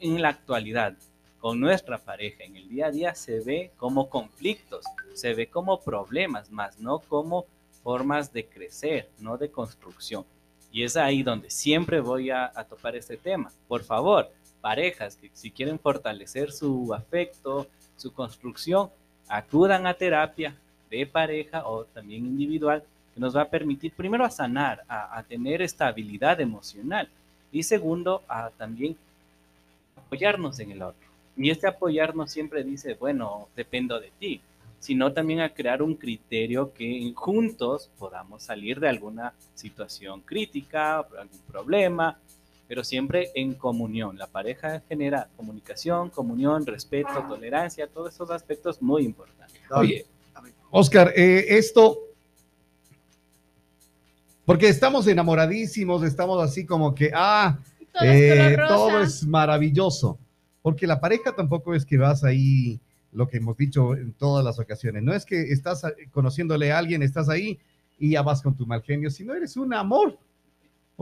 en 0.00 0.20
la 0.20 0.30
actualidad 0.30 0.96
con 1.38 1.60
nuestra 1.60 1.98
pareja 1.98 2.42
en 2.42 2.56
el 2.56 2.68
día 2.68 2.86
a 2.86 2.90
día 2.90 3.14
se 3.14 3.38
ve 3.38 3.70
como 3.76 4.10
conflictos, 4.10 4.84
se 5.14 5.32
ve 5.34 5.46
como 5.46 5.80
problemas, 5.82 6.50
más 6.50 6.80
no 6.80 6.98
como 6.98 7.46
formas 7.84 8.32
de 8.32 8.46
crecer, 8.46 9.08
no 9.20 9.38
de 9.38 9.48
construcción. 9.48 10.24
Y 10.72 10.82
es 10.82 10.96
ahí 10.96 11.22
donde 11.22 11.50
siempre 11.50 12.00
voy 12.00 12.30
a, 12.30 12.52
topar 12.68 12.96
este 12.96 13.16
tema. 13.16 13.52
Por 13.68 13.84
favor, 13.84 14.28
parejas 14.60 15.16
que 15.16 15.30
si 15.32 15.50
quieren 15.50 15.78
fortalecer 15.78 16.52
su 16.52 16.92
afecto, 16.94 17.66
su 17.96 18.12
construcción, 18.12 18.90
acudan 19.28 19.86
a 19.86 19.94
terapia 19.94 20.54
de 20.90 21.06
pareja 21.06 21.66
o 21.66 21.84
también 21.84 22.26
individual, 22.26 22.82
que 23.14 23.20
nos 23.20 23.36
va 23.36 23.42
a 23.42 23.48
permitir 23.48 23.92
primero 23.92 24.24
a 24.24 24.30
sanar, 24.30 24.82
a, 24.88 25.18
a 25.18 25.22
tener 25.22 25.62
estabilidad 25.62 26.40
emocional 26.40 27.08
y 27.52 27.62
segundo, 27.62 28.22
a 28.28 28.50
también 28.50 28.96
apoyarnos 29.96 30.58
en 30.60 30.72
el 30.72 30.82
otro. 30.82 31.08
Y 31.36 31.50
este 31.50 31.66
apoyarnos 31.66 32.30
siempre 32.30 32.64
dice, 32.64 32.94
bueno, 32.94 33.48
dependo 33.56 34.00
de 34.00 34.10
ti, 34.18 34.40
sino 34.80 35.12
también 35.12 35.40
a 35.40 35.50
crear 35.50 35.82
un 35.82 35.94
criterio 35.94 36.72
que 36.72 37.12
juntos 37.14 37.90
podamos 37.98 38.42
salir 38.42 38.80
de 38.80 38.88
alguna 38.88 39.34
situación 39.54 40.22
crítica, 40.22 40.98
algún 40.98 41.40
problema, 41.50 42.18
pero 42.70 42.84
siempre 42.84 43.32
en 43.34 43.54
comunión. 43.54 44.16
La 44.16 44.28
pareja 44.28 44.80
genera 44.88 45.28
comunicación, 45.36 46.08
comunión, 46.08 46.64
respeto, 46.64 47.10
tolerancia, 47.28 47.88
todos 47.88 48.14
esos 48.14 48.30
aspectos 48.30 48.80
muy 48.80 49.04
importantes. 49.04 49.60
Oye, 49.72 50.06
Oscar, 50.70 51.12
eh, 51.16 51.46
esto, 51.48 51.98
porque 54.44 54.68
estamos 54.68 55.08
enamoradísimos, 55.08 56.04
estamos 56.04 56.40
así 56.44 56.64
como 56.64 56.94
que, 56.94 57.10
ah, 57.12 57.58
todo, 57.92 58.04
es, 58.04 58.52
eh, 58.52 58.56
todo 58.68 59.02
es 59.02 59.26
maravilloso, 59.26 60.20
porque 60.62 60.86
la 60.86 61.00
pareja 61.00 61.34
tampoco 61.34 61.74
es 61.74 61.84
que 61.84 61.98
vas 61.98 62.22
ahí 62.22 62.78
lo 63.10 63.26
que 63.26 63.38
hemos 63.38 63.56
dicho 63.56 63.96
en 63.96 64.12
todas 64.12 64.44
las 64.44 64.60
ocasiones. 64.60 65.02
No 65.02 65.12
es 65.12 65.26
que 65.26 65.50
estás 65.50 65.82
conociéndole 66.12 66.70
a 66.70 66.78
alguien, 66.78 67.02
estás 67.02 67.28
ahí 67.30 67.58
y 67.98 68.12
ya 68.12 68.22
vas 68.22 68.40
con 68.40 68.54
tu 68.54 68.64
mal 68.64 68.80
genio, 68.84 69.10
sino 69.10 69.34
eres 69.34 69.56
un 69.56 69.74
amor. 69.74 70.16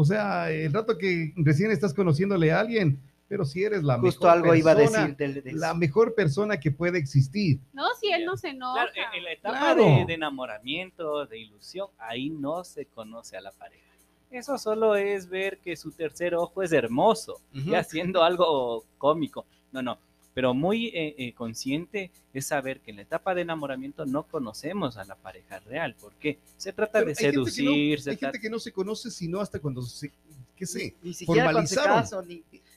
O 0.00 0.04
sea, 0.04 0.48
el 0.52 0.72
rato 0.72 0.96
que 0.96 1.32
recién 1.34 1.72
estás 1.72 1.92
conociéndole 1.92 2.52
a 2.52 2.60
alguien, 2.60 3.02
pero 3.26 3.44
si 3.44 3.64
eres 3.64 3.82
la 3.82 3.98
Justo 3.98 4.26
mejor 4.26 4.30
algo 4.30 4.50
persona, 4.52 4.60
iba 4.60 4.70
a 4.70 5.28
decir 5.34 5.54
la 5.54 5.74
mejor 5.74 6.14
persona 6.14 6.60
que 6.60 6.70
puede 6.70 6.98
existir. 6.98 7.58
No, 7.72 7.84
si 8.00 8.12
él 8.12 8.24
no 8.24 8.36
se 8.36 8.50
enoja. 8.50 8.86
Claro, 8.92 9.12
en 9.12 9.24
la 9.24 9.32
etapa 9.32 9.74
de, 9.74 10.04
de, 10.06 10.14
enamoramiento, 10.14 11.26
de 11.26 11.40
ilusión, 11.40 11.88
ahí 11.98 12.30
no 12.30 12.62
se 12.62 12.86
conoce 12.86 13.36
a 13.36 13.40
la 13.40 13.50
pareja. 13.50 13.82
Eso 14.30 14.56
solo 14.56 14.94
es 14.94 15.28
ver 15.28 15.58
que 15.58 15.74
su 15.74 15.90
tercer 15.90 16.36
ojo 16.36 16.62
es 16.62 16.70
hermoso 16.70 17.40
y 17.52 17.74
haciendo 17.74 18.22
algo 18.22 18.84
cómico. 18.98 19.46
No, 19.72 19.82
no 19.82 19.98
pero 20.38 20.54
muy 20.54 20.86
eh, 20.94 21.16
eh, 21.18 21.32
consciente 21.32 22.12
es 22.32 22.46
saber 22.46 22.78
que 22.78 22.92
en 22.92 22.98
la 22.98 23.02
etapa 23.02 23.34
de 23.34 23.42
enamoramiento 23.42 24.06
no 24.06 24.22
conocemos 24.22 24.96
a 24.96 25.04
la 25.04 25.16
pareja 25.16 25.58
real, 25.58 25.96
porque 26.00 26.38
se 26.56 26.72
trata 26.72 27.02
de 27.02 27.12
seducir. 27.16 27.98
hay 28.06 28.16
gente 28.16 28.38
que 28.38 28.48
no 28.48 28.60
se 28.60 28.70
conoce 28.70 29.10
sino 29.10 29.40
hasta 29.40 29.58
cuando 29.58 29.82
se, 29.82 30.12
qué 30.54 30.64
sé, 30.64 30.94
ni, 31.02 31.12
formalizaron. 31.12 32.04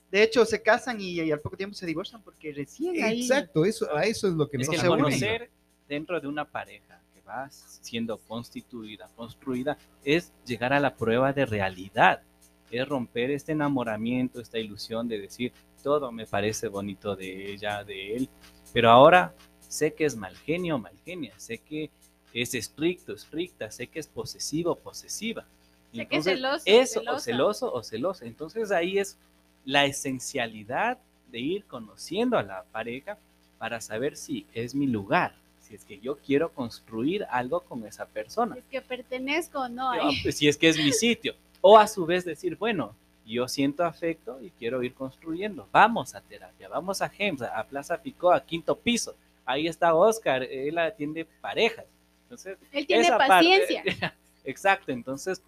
de 0.10 0.24
hecho, 0.24 0.44
se 0.44 0.60
casan 0.60 1.00
y, 1.00 1.30
al 1.30 1.40
poco 1.40 1.56
tiempo 1.56 1.76
se 1.76 1.86
divorcian 1.86 2.24
porque 2.24 2.52
recién 2.52 3.04
ahí... 3.04 3.22
Exacto, 3.22 3.64
eso, 3.64 3.96
a 3.96 4.06
eso 4.06 4.28
es 4.28 4.34
lo 4.34 4.50
que 4.50 4.58
es 4.58 4.68
que 4.68 4.78
conocer 4.78 5.52
dentro 5.88 6.20
de 6.20 6.28
una 6.28 6.46
pareja 6.46 7.00
que 7.14 7.22
va 7.22 7.48
siendo 7.52 8.18
constituida, 8.18 9.08
construida, 9.16 9.78
es 10.04 10.34
llegar 10.48 10.74
a 10.74 10.80
la 10.80 10.96
prueba 10.96 11.32
de 11.32 11.46
realidad, 11.46 12.24
es 12.72 12.88
romper 12.88 13.30
este 13.30 13.52
enamoramiento, 13.52 14.42
esta 14.42 14.58
ilusión 14.58 15.08
de 15.08 15.20
decir, 15.20 15.54
todo 15.82 16.12
me 16.12 16.26
parece 16.26 16.68
bonito 16.68 17.16
de 17.16 17.52
ella, 17.52 17.84
de 17.84 18.16
él, 18.16 18.30
pero 18.74 18.90
ahora 18.90 19.34
sé 19.60 19.94
que 19.94 20.06
es 20.06 20.16
mal 20.16 20.36
genio, 20.38 20.78
mal 20.78 20.98
genia, 21.06 21.34
sé 21.38 21.58
que 21.58 21.90
es 22.34 22.54
estricto, 22.54 23.14
estricta, 23.14 23.72
sé 23.72 23.88
que 23.88 24.00
es 24.00 24.08
posesivo, 24.08 24.76
posesiva. 24.76 25.46
Sé 25.94 26.08
que 26.08 26.18
es 26.18 26.24
celoso. 26.24 26.64
Eso, 26.66 27.02
o 27.08 27.20
celoso 27.20 27.74
o 27.74 27.84
celoso. 27.84 28.26
Entonces 28.26 28.72
ahí 28.72 28.98
es 28.98 29.18
la 29.66 29.86
esencialidad 29.86 30.98
de 31.32 31.40
ir 31.40 31.66
conociendo 31.66 32.38
a 32.38 32.44
la 32.44 32.64
pareja 32.72 33.18
para 33.58 33.82
saber 33.82 34.18
si 34.18 34.46
es 34.54 34.74
mi 34.74 34.88
lugar, 34.88 35.36
si 35.60 35.76
es 35.76 35.86
que 35.86 36.00
yo 36.00 36.18
quiero 36.18 36.52
construir 36.52 37.26
algo 37.30 37.62
con 37.62 37.86
esa 37.86 38.06
persona. 38.06 38.56
Si 38.56 38.60
es 38.60 38.66
que 38.68 38.82
pertenezco 38.82 39.60
o 39.60 39.70
no. 39.70 39.92
Pues, 40.24 40.38
si 40.38 40.48
es 40.48 40.58
que 40.58 40.70
es 40.70 40.78
mi 40.78 40.92
sitio. 40.92 41.36
O 41.62 41.78
a 41.78 41.88
su 41.88 42.06
vez 42.06 42.26
decir, 42.26 42.56
bueno, 42.58 42.96
yo 43.26 43.48
siento 43.48 43.84
afecto 43.84 44.40
y 44.42 44.50
quiero 44.52 44.84
ir 44.84 44.94
construyendo. 44.94 45.68
Vamos 45.72 46.16
a 46.16 46.22
terapia, 46.22 46.68
vamos 46.68 47.02
a 47.02 47.10
GEMS, 47.10 47.44
a 47.44 47.64
Plaza 47.64 48.02
Picó, 48.02 48.32
a 48.32 48.44
quinto 48.44 48.76
piso. 48.76 49.16
Ahí 49.46 49.68
está 49.68 49.94
Oscar, 49.94 50.44
él 50.44 50.78
atiende 50.78 51.26
parejas. 51.42 51.86
Entonces, 52.24 52.58
él 52.72 52.88
tiene 52.88 53.10
paciencia. 53.10 53.84
exacto, 54.44 54.92
entonces 54.92 55.42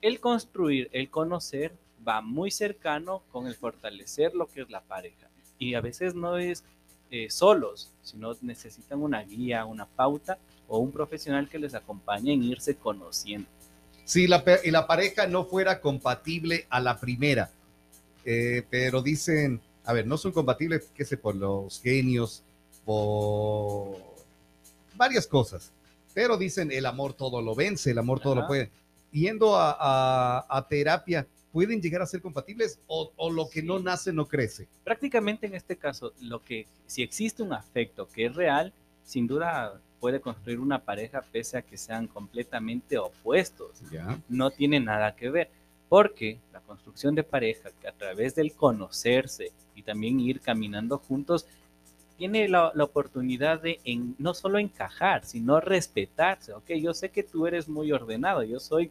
el 0.00 0.20
construir, 0.20 0.88
el 0.92 1.10
conocer 1.10 1.72
va 2.06 2.20
muy 2.20 2.50
cercano 2.50 3.22
con 3.32 3.46
el 3.46 3.54
fortalecer 3.54 4.34
lo 4.34 4.46
que 4.46 4.62
es 4.62 4.70
la 4.70 4.80
pareja. 4.80 5.28
Y 5.58 5.74
a 5.74 5.80
veces 5.80 6.14
no 6.14 6.36
es 6.38 6.64
eh, 7.10 7.28
solos, 7.30 7.92
sino 8.02 8.32
necesitan 8.42 9.02
una 9.02 9.22
guía, 9.22 9.64
una 9.64 9.86
pauta 9.86 10.38
o 10.68 10.78
un 10.78 10.92
profesional 10.92 11.48
que 11.48 11.58
les 11.58 11.74
acompañe 11.74 12.32
en 12.32 12.44
irse 12.44 12.76
conociendo 12.76 13.48
si 14.08 14.26
la, 14.26 14.42
y 14.64 14.70
la 14.70 14.86
pareja 14.86 15.26
no 15.26 15.44
fuera 15.44 15.82
compatible 15.82 16.66
a 16.70 16.80
la 16.80 16.98
primera. 16.98 17.50
Eh, 18.24 18.62
pero 18.70 19.02
dicen, 19.02 19.60
a 19.84 19.92
ver, 19.92 20.06
no 20.06 20.16
son 20.16 20.32
compatibles, 20.32 20.90
qué 20.94 21.04
sé, 21.04 21.18
por 21.18 21.36
los 21.36 21.78
genios, 21.82 22.42
por 22.86 23.98
varias 24.94 25.26
cosas. 25.26 25.72
Pero 26.14 26.38
dicen, 26.38 26.72
el 26.72 26.86
amor 26.86 27.12
todo 27.12 27.42
lo 27.42 27.54
vence, 27.54 27.90
el 27.90 27.98
amor 27.98 28.18
todo 28.18 28.34
lo 28.34 28.46
puede. 28.46 28.70
Yendo 29.12 29.56
a, 29.58 30.66
terapia, 30.70 31.26
¿pueden 31.52 31.82
llegar 31.82 32.00
a 32.00 32.06
ser 32.06 32.22
compatibles 32.22 32.80
o, 32.86 33.30
lo 33.30 33.50
que 33.50 33.62
no 33.62 33.78
nace 33.78 34.10
no 34.10 34.26
crece? 34.26 34.68
Prácticamente 34.84 35.46
en 35.46 35.54
este 35.54 35.76
caso, 35.76 36.14
lo 36.22 36.42
que 36.42 36.66
si 36.86 37.02
existe 37.02 37.42
un 37.42 37.52
afecto 37.52 38.08
que 38.08 38.24
es 38.24 38.34
real, 38.34 38.72
sin 39.04 39.26
duda 39.26 39.78
puede 40.00 40.20
construir 40.20 40.60
una 40.60 40.78
pareja 40.80 41.22
pese 41.32 41.58
a 41.58 41.62
que 41.62 41.76
sean 41.76 42.06
completamente 42.06 42.98
opuestos. 42.98 43.82
No 44.28 44.50
tiene 44.50 44.80
nada 44.80 45.14
que 45.14 45.30
ver, 45.30 45.50
porque 45.88 46.38
la 46.52 46.60
construcción 46.60 47.14
de 47.14 47.22
pareja, 47.22 47.70
que 47.80 47.88
a 47.88 47.92
través 47.92 48.34
del 48.34 48.54
conocerse 48.54 49.52
y 49.74 49.82
también 49.82 50.20
ir 50.20 50.40
caminando 50.40 50.98
juntos, 50.98 51.46
tiene 52.16 52.48
la, 52.48 52.72
oportunidad 52.80 53.62
de 53.62 53.80
no 54.18 54.34
solo 54.34 54.58
encajar, 54.58 55.24
sino 55.24 55.60
respetarse. 55.60 56.52
Ok, 56.52 56.72
yo 56.80 56.92
sé 56.92 57.10
que 57.10 57.22
tú 57.22 57.46
eres 57.46 57.68
muy 57.68 57.92
ordenado, 57.92 58.42
yo 58.42 58.58
soy 58.58 58.90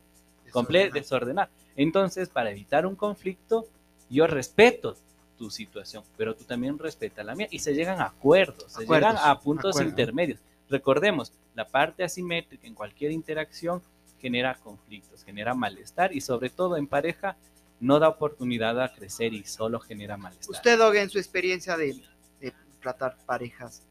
completo 0.52 0.94
desordenado. 0.94 1.50
Entonces, 1.76 2.30
para 2.30 2.52
evitar 2.52 2.86
un 2.86 2.96
conflicto, 2.96 3.68
yo 4.10 4.28
respeto 4.28 4.96
tu 5.38 5.52
situación, 5.52 6.04
pero 6.16 6.36
tú 6.36 6.46
también 6.46 6.80
respeta 6.80 7.24
la 7.24 7.36
mía 7.36 7.48
y 7.52 7.60
se 7.60 7.76
llegan 7.76 8.00
a 8.00 8.06
acuerdos, 8.06 8.72
se 8.72 8.86
llegan 8.86 9.18
a 9.20 9.40
puntos 9.40 9.80
intermedios. 9.82 10.40
Recordemos, 10.70 11.34
la 11.56 11.68
parte 11.68 12.04
asimétrica 12.04 12.68
en 12.68 12.74
cualquier 12.74 13.12
interacción 13.12 13.82
genera 14.20 14.56
conflictos, 14.56 15.24
genera 15.24 15.54
malestar 15.54 16.14
y 16.14 16.22
sobre 16.22 16.50
todo 16.50 16.78
en 16.78 16.88
pareja 16.88 17.38
no 17.80 18.00
da 18.00 18.10
oportunidad 18.10 18.82
a 18.82 18.94
crecer 18.94 19.34
y 19.34 19.44
solo 19.44 19.80
genera 19.80 20.18
malestar. 20.18 20.50
Usted, 20.50 20.78
Doga, 20.78 21.02
en 21.02 21.10
su 21.10 21.20
experiencia 21.20 21.78
de, 21.78 22.02
tratar 22.82 23.18
parejas, 23.26 23.84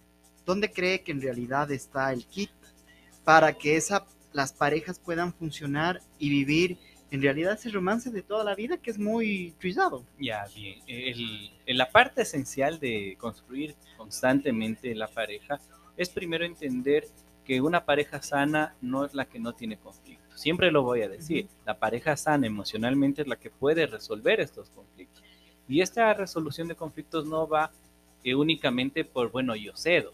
¿dónde 0.45 0.73
cree 0.73 1.03
que 1.03 1.13
en 1.13 1.21
realidad 1.21 1.71
está 1.73 2.13
el 2.13 2.25
kit 2.25 2.51
para 3.25 3.53
que 3.53 3.77
esa, 3.77 4.07
las 4.33 4.53
parejas 4.53 4.99
puedan 4.99 5.35
funcionar 5.35 6.01
y 6.19 6.31
vivir 6.31 6.79
en 7.11 7.21
realidad 7.21 7.55
ese 7.55 7.71
romance 7.71 8.11
de 8.11 8.23
toda 8.23 8.45
la 8.45 8.55
vida 8.55 8.79
que 8.79 8.91
es 8.91 8.99
muy 8.99 9.55
trizado? 9.59 10.05
Ya, 10.19 10.47
bien. 10.55 10.81
El, 10.87 11.51
la 11.77 11.91
parte 11.91 12.23
esencial 12.23 12.79
de 12.79 13.17
construir 13.19 13.75
constantemente 13.97 14.95
la 14.95 15.09
pareja 15.09 15.61
es 15.97 16.09
primero 16.09 16.45
entender 16.45 17.07
que 17.45 17.61
una 17.61 17.85
pareja 17.85 18.21
sana 18.23 18.75
no 18.81 19.05
es 19.05 19.15
la 19.15 19.25
que 19.25 19.39
no 19.39 19.55
tiene 19.55 19.77
conflictos. 19.79 20.41
Siempre 20.41 20.71
lo 20.71 20.83
voy 20.83 21.03
a 21.03 21.09
decir, 21.09 21.47
la 21.65 21.79
pareja 21.79 22.17
sana 22.17 22.47
emocionalmente 22.47 23.23
es 23.23 23.29
la 23.29 23.37
que 23.37 23.51
puede 23.51 23.87
resolver 23.87 24.41
estos 24.41 24.69
conflictos. 24.71 25.23
Y 25.69 25.81
esta 25.81 26.13
resolución 26.13 26.69
de 26.69 26.75
conflictos 26.75 27.27
no 27.27 27.47
va 27.47 27.71
eh, 28.25 28.35
únicamente 28.35 29.05
por, 29.05 29.31
bueno, 29.31 29.55
yo 29.55 29.77
cedo, 29.77 30.13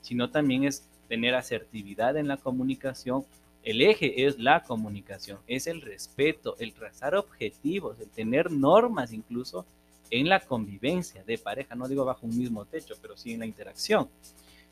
sino 0.00 0.30
también 0.30 0.64
es 0.64 0.88
tener 1.08 1.34
asertividad 1.34 2.16
en 2.16 2.28
la 2.28 2.36
comunicación. 2.36 3.24
El 3.62 3.80
eje 3.80 4.26
es 4.26 4.38
la 4.38 4.64
comunicación, 4.64 5.38
es 5.46 5.68
el 5.68 5.80
respeto, 5.80 6.56
el 6.58 6.72
trazar 6.72 7.14
objetivos, 7.14 8.00
el 8.00 8.08
tener 8.08 8.50
normas 8.50 9.12
incluso 9.12 9.64
en 10.10 10.28
la 10.28 10.40
convivencia 10.40 11.22
de 11.24 11.38
pareja, 11.38 11.74
no 11.74 11.88
digo 11.88 12.04
bajo 12.04 12.26
un 12.26 12.36
mismo 12.36 12.64
techo, 12.64 12.96
pero 13.00 13.16
sí 13.16 13.32
en 13.32 13.40
la 13.40 13.46
interacción. 13.46 14.08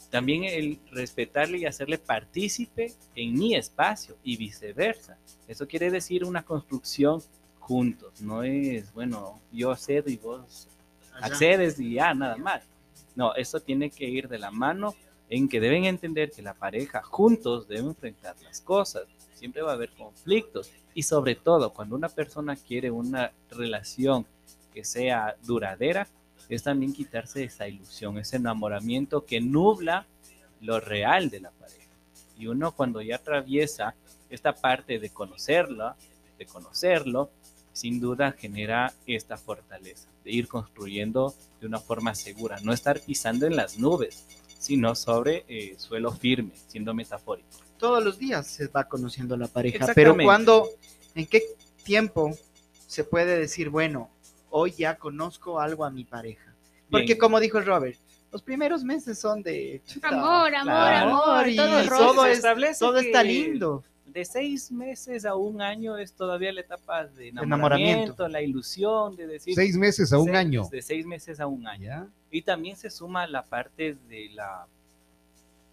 También 0.09 0.45
el 0.45 0.81
respetarle 0.91 1.59
y 1.59 1.67
hacerle 1.67 1.99
partícipe 1.99 2.95
en 3.15 3.35
mi 3.35 3.55
espacio 3.55 4.17
y 4.25 4.37
viceversa. 4.37 5.19
Eso 5.47 5.67
quiere 5.67 5.91
decir 5.91 6.25
una 6.25 6.43
construcción 6.43 7.23
juntos. 7.59 8.21
No 8.21 8.43
es, 8.43 8.93
bueno, 8.93 9.41
yo 9.53 9.77
cedo 9.77 10.11
y 10.11 10.17
vos 10.17 10.69
accedes 11.21 11.79
y 11.79 11.95
ya, 11.95 12.15
nada 12.15 12.37
más. 12.37 12.65
No, 13.15 13.35
esto 13.35 13.61
tiene 13.61 13.91
que 13.91 14.07
ir 14.07 14.29
de 14.29 14.39
la 14.39 14.51
mano 14.51 14.95
en 15.29 15.49
que 15.49 15.61
deben 15.61 15.85
entender 15.85 16.31
que 16.31 16.43
la 16.43 16.55
pareja 16.55 17.03
juntos 17.03 17.69
deben 17.69 17.87
enfrentar 17.87 18.35
las 18.43 18.61
cosas. 18.61 19.05
Siempre 19.35 19.63
va 19.63 19.71
a 19.71 19.75
haber 19.75 19.91
conflictos 19.91 20.71
y 20.95 21.03
sobre 21.03 21.37
todo 21.37 21.73
cuando 21.73 21.95
una 21.95 22.09
persona 22.09 22.57
quiere 22.57 22.91
una 22.91 23.33
relación 23.51 24.27
que 24.75 24.85
sea 24.85 25.37
duradera, 25.43 26.09
es 26.55 26.63
también 26.63 26.93
quitarse 26.93 27.45
esa 27.45 27.69
ilusión, 27.69 28.19
ese 28.19 28.37
enamoramiento 28.37 29.25
que 29.25 29.41
nubla 29.41 30.07
lo 30.61 30.81
real 30.81 31.31
de 31.31 31.41
la 31.41 31.51
pareja. 31.51 31.89
Y 32.39 32.47
uno 32.47 32.73
cuando 32.73 33.01
ya 33.03 33.17
atraviesa 33.17 33.95
esta 34.29 34.55
parte 34.55 34.99
de 34.99 35.11
conocerla, 35.11 35.97
de 36.39 36.47
conocerlo, 36.47 37.31
sin 37.73 38.01
duda 38.01 38.33
genera 38.33 38.93
esta 39.07 39.37
fortaleza, 39.37 40.09
de 40.25 40.33
ir 40.33 40.49
construyendo 40.49 41.35
de 41.61 41.67
una 41.67 41.79
forma 41.79 42.15
segura, 42.15 42.59
no 42.63 42.73
estar 42.73 43.01
pisando 43.01 43.47
en 43.47 43.57
las 43.57 43.79
nubes, 43.79 44.27
sino 44.59 44.95
sobre 44.95 45.45
eh, 45.49 45.75
suelo 45.79 46.13
firme, 46.13 46.53
siendo 46.67 46.95
metafórico. 46.95 47.49
Todos 47.79 48.05
los 48.05 48.19
días 48.19 48.47
se 48.47 48.67
va 48.67 48.85
conociendo 48.85 49.37
la 49.37 49.47
pareja, 49.47 49.93
pero 49.95 50.17
cuando, 50.17 50.69
¿en 51.15 51.27
qué 51.27 51.43
tiempo 51.83 52.37
se 52.87 53.05
puede 53.05 53.39
decir, 53.39 53.71
bueno, 53.71 54.11
hoy 54.51 54.73
ya 54.73 54.97
conozco 54.97 55.61
algo 55.61 55.85
a 55.85 55.91
mi 55.91 56.05
pareja? 56.05 56.55
Porque 56.91 57.17
como 57.17 57.41
dijo 57.41 57.59
el 57.59 57.67
Robert, 57.67 57.99
los 58.33 58.43
primeros 58.43 58.85
meses 58.85 59.19
son 59.19 59.43
de 59.43 59.83
amor, 60.03 60.55
amor, 60.55 60.93
amor, 60.93 61.49
y 61.49 61.57
todo, 61.57 62.27
todo 62.79 62.99
está 62.99 63.23
lindo 63.23 63.83
de 64.13 64.25
seis 64.25 64.71
meses 64.71 65.25
a 65.25 65.35
un 65.35 65.61
año 65.61 65.97
es 65.97 66.13
todavía 66.13 66.53
la 66.53 66.61
etapa 66.61 67.07
de 67.07 67.29
enamoramiento, 67.29 68.29
la 68.29 68.43
ilusión 68.43 69.17
de 69.17 69.27
decir... 69.27 69.55
Seis 69.55 69.77
meses 69.77 70.13
a 70.13 70.19
un 70.19 70.35
año. 70.35 70.69
De 70.71 70.83
seis 70.83 71.07
meses 71.07 71.41
a 71.41 71.47
un 71.47 71.67
año. 71.67 72.11
Y 72.31 72.43
también 72.43 72.77
se 72.77 72.91
suma 72.91 73.27
la 73.27 73.45
parte 73.45 73.97
de 74.09 74.31
la 74.33 74.67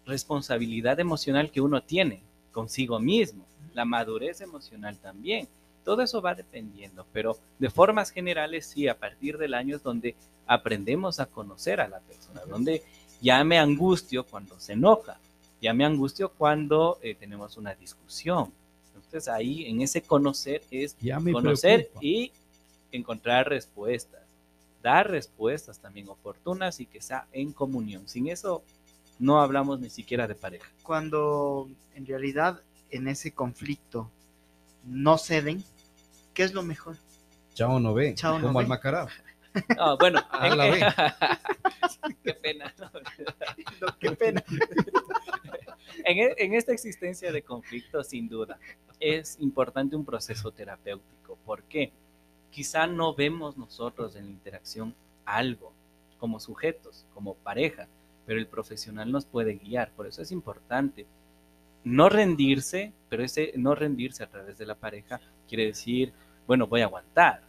responsabilidad 0.06 0.98
emocional 1.00 1.50
que 1.50 1.60
uno 1.60 1.82
tiene 1.82 2.22
consigo 2.52 2.98
mismo, 2.98 3.44
la 3.74 3.84
madurez 3.84 4.40
emocional 4.40 4.98
también. 4.98 5.48
Todo 5.88 6.02
eso 6.02 6.20
va 6.20 6.34
dependiendo, 6.34 7.06
pero 7.14 7.38
de 7.58 7.70
formas 7.70 8.10
generales 8.10 8.66
sí, 8.66 8.88
a 8.88 8.98
partir 8.98 9.38
del 9.38 9.54
año 9.54 9.74
es 9.76 9.82
donde 9.82 10.16
aprendemos 10.46 11.18
a 11.18 11.24
conocer 11.24 11.80
a 11.80 11.88
la 11.88 11.98
persona, 12.00 12.42
donde 12.46 12.82
ya 13.22 13.42
me 13.42 13.58
angustio 13.58 14.26
cuando 14.26 14.60
se 14.60 14.74
enoja, 14.74 15.18
ya 15.62 15.72
me 15.72 15.86
angustio 15.86 16.28
cuando 16.28 16.98
eh, 17.00 17.14
tenemos 17.14 17.56
una 17.56 17.74
discusión. 17.74 18.52
Entonces 18.96 19.28
ahí 19.28 19.64
en 19.64 19.80
ese 19.80 20.02
conocer 20.02 20.60
es 20.70 20.94
conocer 21.32 21.90
y 22.02 22.32
encontrar 22.92 23.48
respuestas, 23.48 24.20
dar 24.82 25.10
respuestas 25.10 25.78
también 25.78 26.10
oportunas 26.10 26.80
y 26.80 26.84
que 26.84 27.00
sea 27.00 27.26
en 27.32 27.50
comunión. 27.54 28.06
Sin 28.06 28.28
eso 28.28 28.62
no 29.18 29.40
hablamos 29.40 29.80
ni 29.80 29.88
siquiera 29.88 30.28
de 30.28 30.34
pareja. 30.34 30.70
Cuando 30.82 31.66
en 31.94 32.04
realidad 32.04 32.60
en 32.90 33.08
ese 33.08 33.32
conflicto 33.32 34.10
no 34.84 35.16
ceden, 35.16 35.64
¿qué 36.38 36.44
es 36.44 36.54
lo 36.54 36.62
mejor? 36.62 36.96
Chao 37.52 37.80
no 37.80 37.94
ve, 37.94 38.14
Chao 38.14 38.40
como 38.40 38.60
al 38.60 38.68
macará. 38.68 39.08
bueno, 39.98 40.20
qué 42.22 42.32
pena. 42.34 42.72
qué 43.98 44.12
pena. 44.12 44.44
E, 46.04 46.34
en, 46.38 46.54
esta 46.54 46.72
existencia 46.72 47.32
de 47.32 47.42
conflicto, 47.42 48.04
sin 48.04 48.28
duda, 48.28 48.56
es 49.00 49.36
importante 49.40 49.96
un 49.96 50.04
proceso 50.04 50.52
terapéutico. 50.52 51.36
¿Por 51.44 51.64
qué? 51.64 51.90
Quizá 52.52 52.86
no 52.86 53.16
vemos 53.16 53.56
nosotros 53.56 54.14
en 54.14 54.26
la 54.26 54.30
interacción 54.30 54.94
algo 55.24 55.72
como 56.20 56.38
sujetos, 56.38 57.04
como 57.14 57.34
pareja, 57.34 57.88
pero 58.26 58.38
el 58.38 58.46
profesional 58.46 59.10
nos 59.10 59.26
puede 59.26 59.54
guiar. 59.54 59.90
Por 59.90 60.06
eso 60.06 60.22
es 60.22 60.30
importante 60.30 61.04
no 61.82 62.08
rendirse, 62.08 62.92
pero 63.08 63.24
ese 63.24 63.52
no 63.56 63.74
rendirse 63.74 64.22
a 64.22 64.28
través 64.28 64.56
de 64.56 64.66
la 64.66 64.76
pareja 64.76 65.20
quiere 65.48 65.66
decir, 65.66 66.12
bueno, 66.48 66.66
voy 66.66 66.80
a 66.80 66.86
aguantar. 66.86 67.42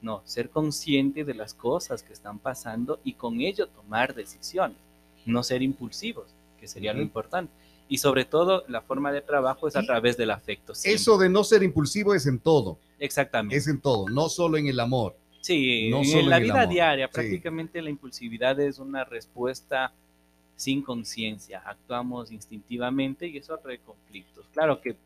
No, 0.00 0.22
ser 0.24 0.50
consciente 0.50 1.24
de 1.24 1.34
las 1.34 1.54
cosas 1.54 2.04
que 2.04 2.12
están 2.12 2.38
pasando 2.38 3.00
y 3.02 3.14
con 3.14 3.40
ello 3.40 3.66
tomar 3.66 4.14
decisiones, 4.14 4.76
no 5.24 5.42
ser 5.42 5.62
impulsivos, 5.62 6.26
que 6.60 6.68
sería 6.68 6.92
lo 6.92 7.02
importante 7.02 7.50
y 7.88 7.98
sobre 7.98 8.24
todo 8.24 8.64
la 8.68 8.82
forma 8.82 9.10
de 9.10 9.22
trabajo 9.22 9.68
es 9.68 9.74
a 9.74 9.82
través 9.82 10.16
del 10.16 10.30
afecto. 10.30 10.74
Eso 10.84 11.18
de 11.18 11.28
no 11.28 11.44
ser 11.44 11.62
impulsivo 11.62 12.14
es 12.14 12.26
en 12.26 12.38
todo. 12.38 12.78
Exactamente. 12.98 13.56
Es 13.56 13.68
en 13.68 13.80
todo, 13.80 14.08
no 14.08 14.28
solo 14.28 14.58
en 14.58 14.66
el 14.68 14.78
amor. 14.80 15.16
Sí, 15.40 15.90
en 15.92 16.28
la 16.28 16.38
vida 16.38 16.66
diaria 16.66 17.08
prácticamente 17.08 17.80
la 17.80 17.90
impulsividad 17.90 18.58
es 18.60 18.78
una 18.78 19.04
respuesta 19.04 19.92
sin 20.56 20.82
conciencia, 20.82 21.62
actuamos 21.64 22.32
instintivamente 22.32 23.28
y 23.28 23.36
eso 23.36 23.56
trae 23.58 23.78
conflictos. 23.78 24.44
Claro 24.52 24.80
que 24.80 24.96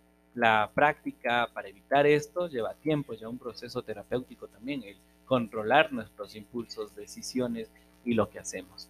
la 0.40 0.70
práctica 0.74 1.48
para 1.52 1.68
evitar 1.68 2.06
esto 2.06 2.48
lleva 2.48 2.74
tiempo, 2.74 3.12
lleva 3.12 3.30
un 3.30 3.38
proceso 3.38 3.82
terapéutico 3.82 4.48
también, 4.48 4.82
el 4.82 4.96
controlar 5.26 5.92
nuestros 5.92 6.34
impulsos, 6.34 6.94
decisiones 6.96 7.70
y 8.04 8.14
lo 8.14 8.28
que 8.30 8.38
hacemos 8.38 8.88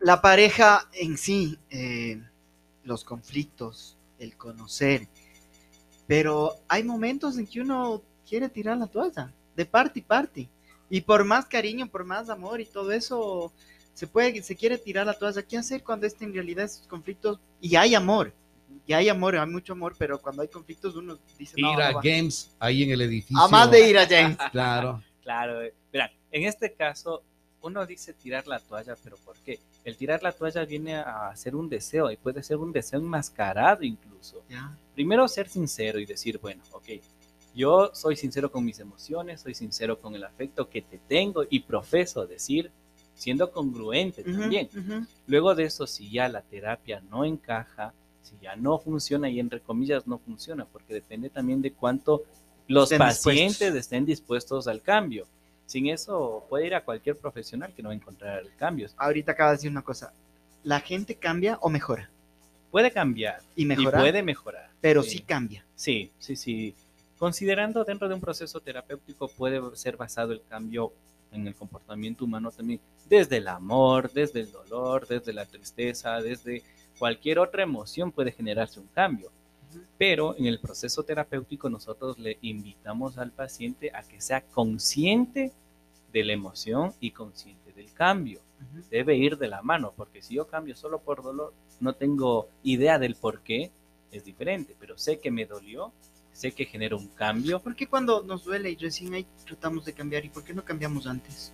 la 0.00 0.22
pareja 0.22 0.88
en 0.92 1.18
sí, 1.18 1.58
eh, 1.68 2.20
los 2.84 3.04
conflictos, 3.04 3.96
el 4.18 4.36
conocer, 4.36 5.06
pero 6.06 6.54
hay 6.68 6.82
momentos 6.82 7.38
en 7.38 7.46
que 7.46 7.60
uno 7.60 8.02
quiere 8.28 8.48
tirar 8.48 8.78
la 8.78 8.86
toalla, 8.86 9.32
de 9.54 9.66
parte 9.66 9.98
y 10.00 10.02
parte, 10.02 10.48
y 10.88 11.02
por 11.02 11.24
más 11.24 11.46
cariño, 11.46 11.86
por 11.86 12.04
más 12.04 12.30
amor 12.30 12.60
y 12.60 12.64
todo 12.64 12.90
eso, 12.92 13.52
se 13.94 14.06
puede, 14.06 14.42
se 14.42 14.56
quiere 14.56 14.78
tirar 14.78 15.06
la 15.06 15.18
toalla. 15.18 15.42
¿Qué 15.42 15.58
hacer 15.58 15.84
cuando 15.84 16.06
este 16.06 16.24
en 16.24 16.32
realidad 16.32 16.64
esos 16.64 16.86
conflictos 16.88 17.38
y 17.60 17.76
hay 17.76 17.94
amor? 17.94 18.32
Y 18.86 18.92
hay 18.92 19.08
amor, 19.08 19.36
hay 19.36 19.48
mucho 19.48 19.72
amor, 19.72 19.94
pero 19.98 20.20
cuando 20.20 20.42
hay 20.42 20.48
conflictos 20.48 20.96
uno 20.96 21.18
dice 21.38 21.54
ir 21.56 21.66
a 21.66 21.92
Games 22.02 22.54
ahí 22.58 22.82
en 22.82 22.90
el 22.90 23.02
edificio. 23.02 23.38
A 23.38 23.48
más 23.48 23.70
de 23.70 23.88
ir 23.88 23.98
a 23.98 24.06
James. 24.06 24.36
claro. 24.52 25.02
Claro. 25.22 25.60
Mira, 25.92 26.10
en 26.30 26.44
este 26.44 26.72
caso 26.72 27.22
uno 27.62 27.84
dice 27.86 28.12
tirar 28.14 28.46
la 28.46 28.58
toalla, 28.58 28.96
pero 29.02 29.16
¿por 29.18 29.36
qué? 29.38 29.58
El 29.84 29.96
tirar 29.96 30.22
la 30.22 30.32
toalla 30.32 30.64
viene 30.64 30.96
a 30.96 31.34
ser 31.36 31.54
un 31.54 31.68
deseo 31.68 32.10
y 32.10 32.16
puede 32.16 32.42
ser 32.42 32.56
un 32.56 32.72
deseo 32.72 32.98
enmascarado 32.98 33.82
incluso. 33.82 34.42
Primero 34.94 35.28
ser 35.28 35.48
sincero 35.48 35.98
y 35.98 36.06
decir, 36.06 36.38
bueno, 36.38 36.62
ok, 36.72 36.88
yo 37.54 37.90
soy 37.94 38.16
sincero 38.16 38.50
con 38.50 38.64
mis 38.64 38.78
emociones, 38.78 39.40
soy 39.40 39.54
sincero 39.54 40.00
con 40.00 40.14
el 40.14 40.24
afecto 40.24 40.68
que 40.68 40.82
te 40.82 40.98
tengo 40.98 41.44
y 41.48 41.60
profeso 41.60 42.26
decir, 42.26 42.70
siendo 43.14 43.50
congruente 43.50 44.22
también. 44.22 44.68
Luego 45.26 45.54
de 45.54 45.64
eso, 45.64 45.86
si 45.86 46.10
ya 46.10 46.28
la 46.28 46.42
terapia 46.42 47.02
no 47.10 47.24
encaja, 47.24 47.92
si 48.22 48.36
ya 48.40 48.56
no 48.56 48.78
funciona 48.78 49.28
y 49.28 49.40
entre 49.40 49.60
comillas 49.60 50.06
no 50.06 50.18
funciona, 50.18 50.64
porque 50.64 50.94
depende 50.94 51.30
también 51.30 51.62
de 51.62 51.72
cuánto 51.72 52.24
los 52.68 52.90
pacientes 52.90 53.74
estén 53.74 54.04
dispuestos 54.06 54.68
al 54.68 54.82
cambio. 54.82 55.26
Sin 55.66 55.88
eso 55.88 56.44
puede 56.48 56.66
ir 56.66 56.74
a 56.74 56.84
cualquier 56.84 57.16
profesional 57.16 57.72
que 57.74 57.82
no 57.82 57.90
va 57.90 57.92
a 57.92 57.96
encontrar 57.96 58.42
cambios. 58.58 58.94
Ahorita 58.96 59.32
acaba 59.32 59.50
de 59.50 59.56
decir 59.56 59.70
una 59.70 59.82
cosa. 59.82 60.12
¿La 60.62 60.80
gente 60.80 61.14
cambia 61.14 61.58
o 61.60 61.70
mejora? 61.70 62.10
Puede 62.70 62.90
cambiar. 62.90 63.40
Y 63.56 63.64
mejora. 63.66 64.00
puede 64.00 64.22
mejorar. 64.22 64.70
Pero 64.80 65.02
sí. 65.02 65.20
cambia. 65.20 65.64
Sí, 65.74 66.10
sí, 66.18 66.36
sí. 66.36 66.74
Considerando 67.18 67.84
dentro 67.84 68.08
de 68.08 68.14
un 68.14 68.20
proceso 68.20 68.60
terapéutico 68.60 69.28
puede 69.28 69.60
ser 69.76 69.96
basado 69.96 70.32
el 70.32 70.42
cambio 70.48 70.92
en 71.32 71.46
el 71.46 71.54
comportamiento 71.54 72.24
humano 72.24 72.50
también, 72.50 72.80
desde 73.08 73.36
el 73.38 73.48
amor, 73.48 74.10
desde 74.12 74.40
el 74.40 74.50
dolor, 74.50 75.06
desde 75.06 75.32
la 75.32 75.46
tristeza, 75.46 76.20
desde 76.20 76.62
cualquier 77.00 77.38
otra 77.38 77.62
emoción 77.62 78.12
puede 78.12 78.30
generarse 78.30 78.78
un 78.78 78.86
cambio. 78.88 79.32
Pero 79.96 80.36
en 80.36 80.44
el 80.44 80.60
proceso 80.60 81.02
terapéutico 81.02 81.70
nosotros 81.70 82.18
le 82.18 82.36
invitamos 82.42 83.16
al 83.16 83.32
paciente 83.32 83.90
a 83.94 84.02
que 84.02 84.20
sea 84.20 84.42
consciente 84.42 85.50
de 86.12 86.24
la 86.24 86.34
emoción 86.34 86.92
y 87.00 87.12
consciente 87.12 87.72
del 87.72 87.90
cambio. 87.94 88.42
Debe 88.90 89.16
ir 89.16 89.38
de 89.38 89.48
la 89.48 89.62
mano, 89.62 89.94
porque 89.96 90.20
si 90.20 90.34
yo 90.34 90.46
cambio 90.46 90.76
solo 90.76 90.98
por 90.98 91.22
dolor, 91.22 91.54
no 91.80 91.94
tengo 91.94 92.50
idea 92.62 92.98
del 92.98 93.14
por 93.14 93.40
qué, 93.40 93.70
es 94.12 94.22
diferente, 94.24 94.76
pero 94.78 94.98
sé 94.98 95.20
que 95.20 95.30
me 95.30 95.46
dolió, 95.46 95.94
sé 96.32 96.52
que 96.52 96.66
genera 96.66 96.96
un 96.96 97.08
cambio. 97.08 97.60
¿Por 97.60 97.74
qué 97.74 97.86
cuando 97.86 98.22
nos 98.22 98.44
duele 98.44 98.72
y 98.72 98.76
recién 98.76 99.14
ahí 99.14 99.26
tratamos 99.46 99.86
de 99.86 99.94
cambiar 99.94 100.26
y 100.26 100.28
por 100.28 100.44
qué 100.44 100.52
no 100.52 100.66
cambiamos 100.66 101.06
antes? 101.06 101.50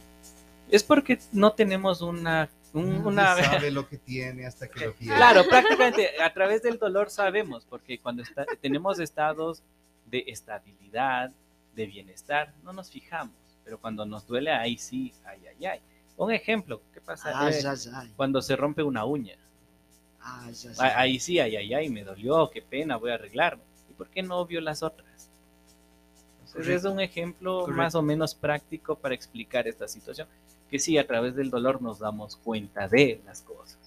Es 0.69 0.83
porque 0.83 1.21
no 1.31 1.53
tenemos 1.53 2.03
una 2.03 2.51
una 2.73 3.37
sabe 3.37 3.71
lo 3.71 3.89
que 3.89 3.99
tiene 3.99 4.47
hasta 4.47 4.69
que 4.69 4.87
lo 4.87 4.95
pierde. 4.95 5.17
Claro, 5.17 5.45
prácticamente 5.49 6.21
a 6.21 6.33
través 6.33 6.63
del 6.63 6.79
dolor 6.79 7.11
sabemos, 7.11 7.65
porque 7.65 7.99
cuando 7.99 8.23
tenemos 8.61 8.99
estados 8.99 9.63
de 10.07 10.25
estabilidad, 10.27 11.33
de 11.75 11.87
bienestar, 11.87 12.53
no 12.63 12.73
nos 12.73 12.91
fijamos, 12.91 13.35
pero 13.65 13.79
cuando 13.79 14.07
nos 14.07 14.27
duele, 14.27 14.51
ahí 14.51 14.79
sí, 14.79 15.13
ay, 15.25 15.41
ay, 15.49 15.67
ay. 15.67 15.81
Un 16.17 16.33
ejemplo, 16.33 16.81
¿qué 16.95 17.01
pasa 17.01 17.33
cuando 18.17 18.41
se 18.41 18.57
rompe 18.57 18.83
una 18.83 19.05
uña? 19.05 19.37
ahí 20.79 21.21
sí, 21.21 21.39
ay, 21.39 21.57
ay, 21.57 21.75
ay, 21.75 21.89
me 21.89 22.03
dolió, 22.03 22.51
qué 22.51 22.63
pena, 22.63 22.97
voy 22.97 23.11
a 23.11 23.15
arreglarlo. 23.15 23.63
¿Y 23.89 23.93
por 23.93 24.09
qué 24.09 24.23
no 24.23 24.45
vio 24.45 24.61
las 24.61 24.83
otras? 24.83 25.29
Entonces 26.47 26.69
es 26.69 26.85
un 26.85 27.01
ejemplo 27.01 27.67
más 27.69 27.95
o 27.95 28.03
menos 28.03 28.35
práctico 28.35 28.97
para 28.97 29.15
explicar 29.15 29.69
esta 29.69 29.87
situación. 29.87 30.27
Que 30.71 30.79
sí, 30.79 30.99
a 30.99 31.07
través 31.07 31.35
del 31.37 31.51
dolor 31.51 31.81
nos 31.83 31.99
damos 31.99 32.37
cuenta 32.37 32.89
de 32.89 33.21
las 33.25 33.43
cosas. 33.43 33.79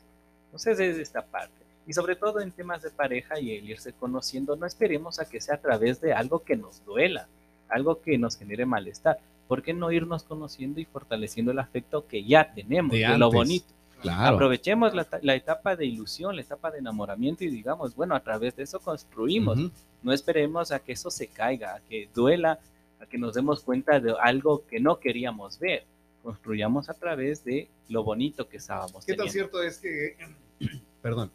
Entonces 0.45 0.79
es 0.79 0.97
esta 0.97 1.21
parte. 1.21 1.53
Y 1.85 1.93
sobre 1.93 2.15
todo 2.15 2.39
en 2.39 2.51
temas 2.51 2.81
de 2.81 2.91
pareja 2.91 3.39
y 3.39 3.51
el 3.55 3.69
irse 3.69 3.93
conociendo, 3.93 4.55
no 4.55 4.65
esperemos 4.65 5.19
a 5.19 5.25
que 5.27 5.41
sea 5.41 5.55
a 5.55 5.61
través 5.61 5.99
de 6.01 6.13
algo 6.13 6.43
que 6.43 6.55
nos 6.55 6.83
duela, 6.85 7.27
algo 7.67 8.01
que 8.01 8.17
nos 8.17 8.37
genere 8.37 8.65
malestar. 8.65 9.19
¿Por 9.47 9.63
qué 9.63 9.73
no 9.73 9.91
irnos 9.91 10.23
conociendo 10.23 10.79
y 10.79 10.85
fortaleciendo 10.85 11.51
el 11.51 11.59
afecto 11.59 12.05
que 12.07 12.23
ya 12.23 12.53
tenemos, 12.53 12.91
de, 12.91 13.17
lo 13.17 13.31
bonito? 13.31 13.73
Aprovechemos 14.07 14.93
la, 14.93 15.35
etapa 15.35 15.75
de 15.75 15.85
ilusión, 15.85 16.35
la 16.35 16.43
etapa 16.43 16.71
de 16.71 16.79
enamoramiento 16.79 17.43
y 17.43 17.49
digamos, 17.49 17.95
bueno, 17.95 18.15
a 18.15 18.19
través 18.19 18.55
de 18.55 18.63
eso 18.63 18.79
construimos. 18.79 19.57
No 20.01 20.13
esperemos 20.13 20.71
a 20.71 20.79
que 20.79 20.93
eso 20.93 21.09
se 21.11 21.27
caiga, 21.27 21.75
a 21.75 21.79
que 21.81 22.07
duela, 22.13 22.59
a 22.99 23.05
que 23.05 23.17
nos 23.17 23.33
demos 23.33 23.63
cuenta 23.63 23.99
de 23.99 24.13
algo 24.21 24.65
que 24.67 24.79
no 24.79 24.99
queríamos 24.99 25.59
ver. 25.59 25.83
Construyamos 26.29 26.91
a 26.91 26.93
través 26.93 27.43
de 27.43 27.67
lo 27.87 28.03
bonito 28.03 28.47
que 28.47 28.57
estábamos 28.57 29.03
¿Qué 29.03 29.15
tan 29.15 29.27
cierto 29.31 29.63
es 29.63 29.79
que, 29.79 30.15
perdón, 31.01 31.31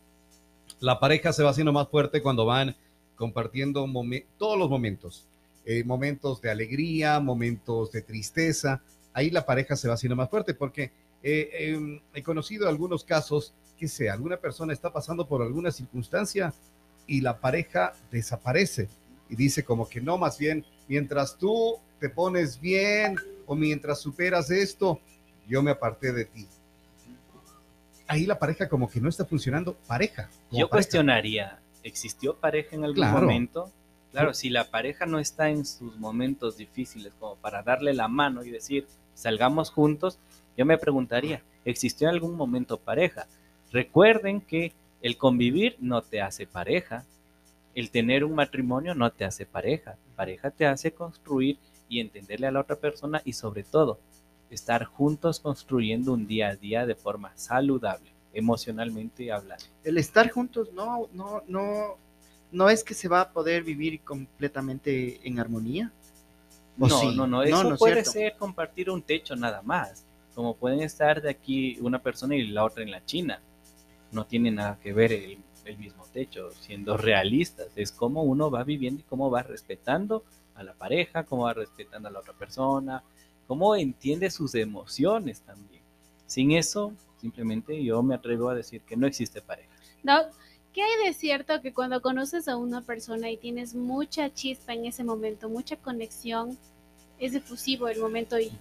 la 0.78 1.00
pareja 1.00 1.32
se 1.32 1.42
va 1.42 1.50
haciendo 1.50 1.72
más 1.72 1.88
fuerte 1.88 2.22
cuando 2.22 2.46
van 2.46 2.76
compartiendo 3.16 3.84
todos 4.38 4.56
los 4.56 4.70
momentos? 4.70 5.26
Eh, 5.64 5.82
momentos 5.82 6.40
de 6.40 6.48
alegría, 6.48 7.18
momentos 7.18 7.90
de 7.90 8.02
tristeza. 8.02 8.82
Ahí 9.12 9.30
la 9.30 9.44
pareja 9.44 9.74
se 9.74 9.88
va 9.88 9.94
haciendo 9.94 10.14
más 10.14 10.30
fuerte 10.30 10.54
porque 10.54 10.92
eh, 11.24 11.50
em, 11.52 12.00
he 12.14 12.22
conocido 12.22 12.68
algunos 12.68 13.02
casos 13.02 13.52
que 13.76 13.88
sea, 13.88 14.12
alguna 14.12 14.36
persona 14.36 14.72
está 14.72 14.92
pasando 14.92 15.26
por 15.26 15.42
alguna 15.42 15.72
circunstancia 15.72 16.54
y 17.08 17.20
la 17.20 17.40
pareja 17.40 17.94
desaparece 18.12 18.88
y 19.28 19.34
dice 19.34 19.64
como 19.64 19.88
que 19.88 20.00
no, 20.00 20.18
más 20.18 20.38
bien, 20.38 20.64
mientras 20.86 21.36
tú 21.36 21.80
te 21.98 22.10
pones 22.10 22.60
bien 22.60 23.16
o 23.46 23.54
mientras 23.54 24.00
superas 24.00 24.50
esto, 24.50 25.00
yo 25.46 25.62
me 25.62 25.70
aparté 25.70 26.12
de 26.12 26.24
ti. 26.24 26.46
Ahí 28.06 28.26
la 28.26 28.38
pareja 28.38 28.68
como 28.68 28.88
que 28.88 29.00
no 29.00 29.08
está 29.08 29.24
funcionando 29.24 29.74
pareja. 29.86 30.28
Yo 30.50 30.68
cuestionaría, 30.68 31.58
¿existió 31.82 32.34
pareja 32.34 32.76
en 32.76 32.84
algún 32.84 33.10
momento? 33.10 33.70
Claro, 34.12 34.34
si 34.34 34.48
la 34.48 34.70
pareja 34.70 35.06
no 35.06 35.18
está 35.18 35.50
en 35.50 35.64
sus 35.64 35.96
momentos 35.96 36.56
difíciles 36.56 37.12
como 37.18 37.36
para 37.36 37.62
darle 37.62 37.94
la 37.94 38.06
mano 38.06 38.44
y 38.44 38.50
decir, 38.50 38.86
salgamos 39.14 39.70
juntos, 39.70 40.18
yo 40.56 40.64
me 40.64 40.78
preguntaría, 40.78 41.42
¿existió 41.64 42.08
en 42.08 42.14
algún 42.14 42.36
momento 42.36 42.78
pareja? 42.78 43.26
Recuerden 43.72 44.40
que 44.40 44.72
el 45.02 45.16
convivir 45.16 45.76
no 45.80 46.02
te 46.02 46.20
hace 46.22 46.46
pareja, 46.46 47.04
el 47.74 47.90
tener 47.90 48.24
un 48.24 48.34
matrimonio 48.34 48.94
no 48.94 49.10
te 49.10 49.24
hace 49.24 49.46
pareja, 49.46 49.96
pareja 50.14 50.50
te 50.50 50.66
hace 50.66 50.92
construir 50.92 51.58
y 51.88 52.00
entenderle 52.00 52.46
a 52.46 52.52
la 52.52 52.60
otra 52.60 52.76
persona 52.76 53.22
y 53.24 53.32
sobre 53.32 53.62
todo 53.62 53.98
estar 54.50 54.84
juntos 54.84 55.40
construyendo 55.40 56.12
un 56.12 56.26
día 56.26 56.48
a 56.48 56.56
día 56.56 56.86
de 56.86 56.94
forma 56.94 57.32
saludable, 57.36 58.12
emocionalmente 58.32 59.32
hablando. 59.32 59.64
El 59.82 59.98
estar 59.98 60.30
juntos 60.30 60.72
no, 60.72 61.08
no, 61.12 61.42
no, 61.46 61.96
no 62.52 62.70
es 62.70 62.84
que 62.84 62.94
se 62.94 63.08
va 63.08 63.20
a 63.20 63.32
poder 63.32 63.64
vivir 63.64 64.00
completamente 64.02 65.20
en 65.26 65.38
armonía. 65.40 65.92
No, 66.76 67.12
no, 67.12 67.26
no, 67.26 67.42
eso 67.42 67.76
puede 67.76 68.04
ser 68.04 68.36
compartir 68.36 68.90
un 68.90 69.00
techo 69.00 69.36
nada 69.36 69.62
más 69.62 70.04
como 70.34 70.56
pueden 70.56 70.80
estar 70.80 71.22
de 71.22 71.30
aquí 71.30 71.78
una 71.80 72.02
persona 72.02 72.34
y 72.34 72.48
la 72.48 72.64
otra 72.64 72.82
en 72.82 72.90
la 72.90 73.04
China. 73.04 73.40
No 74.10 74.26
tiene 74.26 74.50
nada 74.50 74.78
que 74.82 74.92
ver 74.92 75.12
el, 75.12 75.38
mismo 75.78 76.04
techo, 76.12 76.50
siendo 76.60 76.96
realistas. 76.96 77.68
Es 77.76 77.90
cómo 77.90 78.22
uno 78.22 78.50
va 78.50 78.64
viviendo 78.64 79.00
y 79.00 79.04
cómo 79.04 79.30
va 79.30 79.42
respetando 79.42 80.24
a 80.54 80.62
la 80.62 80.74
pareja, 80.74 81.24
cómo 81.24 81.44
va 81.44 81.54
respetando 81.54 82.08
a 82.08 82.12
la 82.12 82.20
otra 82.20 82.32
persona, 82.34 83.02
cómo 83.46 83.74
entiende 83.76 84.30
sus 84.30 84.54
emociones 84.54 85.40
también. 85.40 85.82
Sin 86.26 86.52
eso, 86.52 86.92
simplemente 87.20 87.82
yo 87.82 88.02
me 88.02 88.14
atrevo 88.14 88.48
a 88.48 88.54
decir 88.54 88.82
que 88.82 88.96
no 88.96 89.06
existe 89.06 89.42
pareja. 89.42 89.70
No, 90.02 90.22
¿qué 90.72 90.82
hay 90.82 91.06
de 91.06 91.14
cierto 91.14 91.60
que 91.60 91.72
cuando 91.72 92.02
conoces 92.02 92.48
a 92.48 92.56
una 92.56 92.82
persona 92.82 93.30
y 93.30 93.36
tienes 93.36 93.74
mucha 93.74 94.32
chispa 94.32 94.74
en 94.74 94.86
ese 94.86 95.04
momento, 95.04 95.48
mucha 95.48 95.76
conexión, 95.76 96.58
es 97.18 97.34
efusivo 97.34 97.88
el 97.88 98.00
momento 98.00 98.38
y 98.38 98.52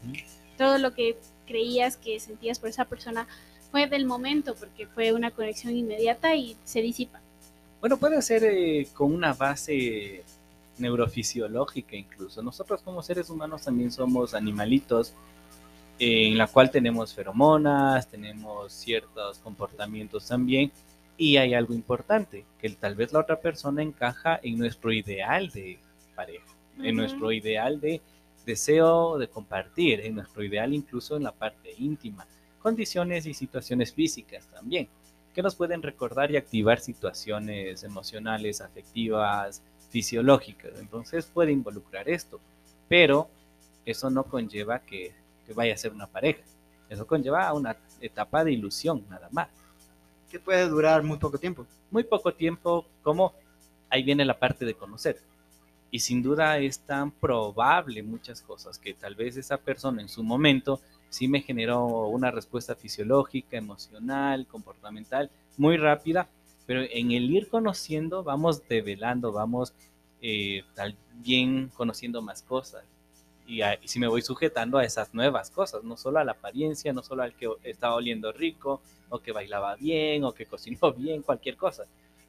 todo 0.58 0.78
lo 0.78 0.94
que 0.94 1.18
creías 1.48 1.98
que 1.98 2.20
sentías 2.20 2.60
por 2.60 2.70
esa 2.70 2.86
persona 2.86 3.28
fue 3.72 3.88
del 3.88 4.06
momento, 4.06 4.54
porque 4.56 4.86
fue 4.88 5.14
una 5.14 5.32
conexión 5.32 5.76
inmediata 5.76 6.36
y 6.36 6.56
se 6.64 6.82
disipa. 6.82 7.22
Bueno, 7.80 7.98
puede 7.98 8.22
ser 8.22 8.44
eh, 8.44 8.88
con 8.94 9.14
una 9.14 9.34
base 9.34 10.24
neurofisiológica 10.78 11.96
incluso. 11.96 12.42
Nosotros 12.42 12.82
como 12.82 13.02
seres 13.02 13.30
humanos 13.30 13.64
también 13.64 13.92
somos 13.92 14.34
animalitos 14.34 15.14
en 16.00 16.38
la 16.38 16.48
cual 16.48 16.72
tenemos 16.72 17.14
feromonas, 17.14 18.08
tenemos 18.08 18.74
ciertos 18.74 19.40
comportamientos 19.40 20.28
también 20.28 20.72
y 21.18 21.38
hay 21.38 21.54
algo 21.54 21.74
importante, 21.74 22.46
que 22.60 22.70
tal 22.72 22.96
vez 22.96 23.14
la 23.14 23.20
otra 23.20 23.40
persona 23.40 23.84
encaja 23.84 24.40
en 24.42 24.58
nuestro 24.58 24.92
ideal 24.92 25.50
de 25.50 25.80
pareja, 26.16 26.46
en 26.82 26.96
nuestro 26.96 27.32
ideal 27.32 27.80
de 27.80 28.02
deseo 28.46 29.18
de 29.18 29.28
compartir, 29.28 30.02
en 30.02 30.16
nuestro 30.16 30.44
ideal 30.44 30.74
incluso 30.74 31.16
en 31.16 31.24
la 31.24 31.32
parte 31.32 31.74
íntima, 31.78 32.26
condiciones 32.60 33.26
y 33.26 33.34
situaciones 33.34 33.94
físicas 33.94 34.48
también, 34.48 34.88
que 35.34 35.42
nos 35.42 35.56
pueden 35.56 35.82
recordar 35.82 36.32
y 36.32 36.38
activar 36.38 36.80
situaciones 36.80 37.84
emocionales, 37.84 38.62
afectivas, 38.62 39.62
fisiológicas. 39.94 40.72
Entonces 40.80 41.28
puede 41.28 41.52
involucrar 41.52 42.10
esto, 42.10 42.40
pero 42.90 43.30
eso 43.86 44.10
no 44.10 44.24
conlleva 44.24 44.80
que, 44.80 45.14
que 45.46 45.54
vaya 45.54 45.76
a 45.76 45.78
ser 45.78 45.94
una 45.94 46.08
pareja, 46.08 46.42
eso 46.90 47.06
conlleva 47.06 47.48
a 47.48 47.54
una 47.54 47.78
etapa 48.02 48.44
de 48.44 48.54
ilusión 48.54 49.06
nada 49.08 49.30
más. 49.32 49.50
Que 50.32 50.40
puede 50.40 50.68
durar 50.68 51.04
muy 51.04 51.20
poco 51.20 51.38
tiempo. 51.38 51.68
Muy 51.92 52.04
poco 52.04 52.34
tiempo, 52.34 52.88
como 53.04 53.34
ahí 53.88 54.02
viene 54.02 54.26
la 54.26 54.40
parte 54.40 54.66
de 54.66 54.74
conocer 54.74 55.22
y 55.94 56.00
sin 56.00 56.24
duda 56.24 56.58
es 56.58 56.80
tan 56.80 57.12
probable 57.12 58.02
muchas 58.02 58.42
cosas 58.42 58.80
que 58.80 58.96
tal 58.96 59.14
vez 59.14 59.38
esa 59.38 59.58
persona 59.60 60.02
en 60.02 60.10
su 60.10 60.24
momento 60.24 60.82
sí 61.12 61.28
me 61.28 61.42
generó 61.42 62.08
una 62.08 62.32
respuesta 62.32 62.74
fisiológica, 62.74 63.58
emocional, 63.58 64.48
comportamental 64.48 65.30
muy 65.56 65.78
rápida, 65.78 66.28
pero 66.66 66.82
en 66.82 67.12
el 67.12 67.32
ir 67.32 67.50
conociendo 67.50 68.24
vamos 68.24 68.68
develando, 68.68 69.32
vamos 69.32 69.74
eh, 70.22 70.64
también 70.74 71.70
conociendo 71.76 72.22
más 72.22 72.42
cosas. 72.42 72.84
Y, 73.46 73.62
si 73.86 74.00
me 74.00 74.08
voy 74.08 74.22
sujetando 74.22 74.78
a 74.78 74.86
esas 74.86 75.14
nuevas 75.14 75.50
cosas, 75.50 75.84
no 75.84 75.98
solo 75.98 76.20
a 76.20 76.24
la 76.24 76.32
apariencia, 76.32 76.94
no 76.94 77.04
solo 77.04 77.24
al 77.24 77.36
que 77.36 77.50
estaba 77.64 77.96
oliendo 77.96 78.32
rico, 78.32 78.82
o 79.10 79.20
que 79.20 79.32
bailaba 79.32 79.76
bien, 79.76 80.24
o 80.24 80.34
que 80.34 80.46
cocinó 80.48 80.94
bien, 80.94 81.22
cualquier 81.22 81.58
cosa, 81.58 81.86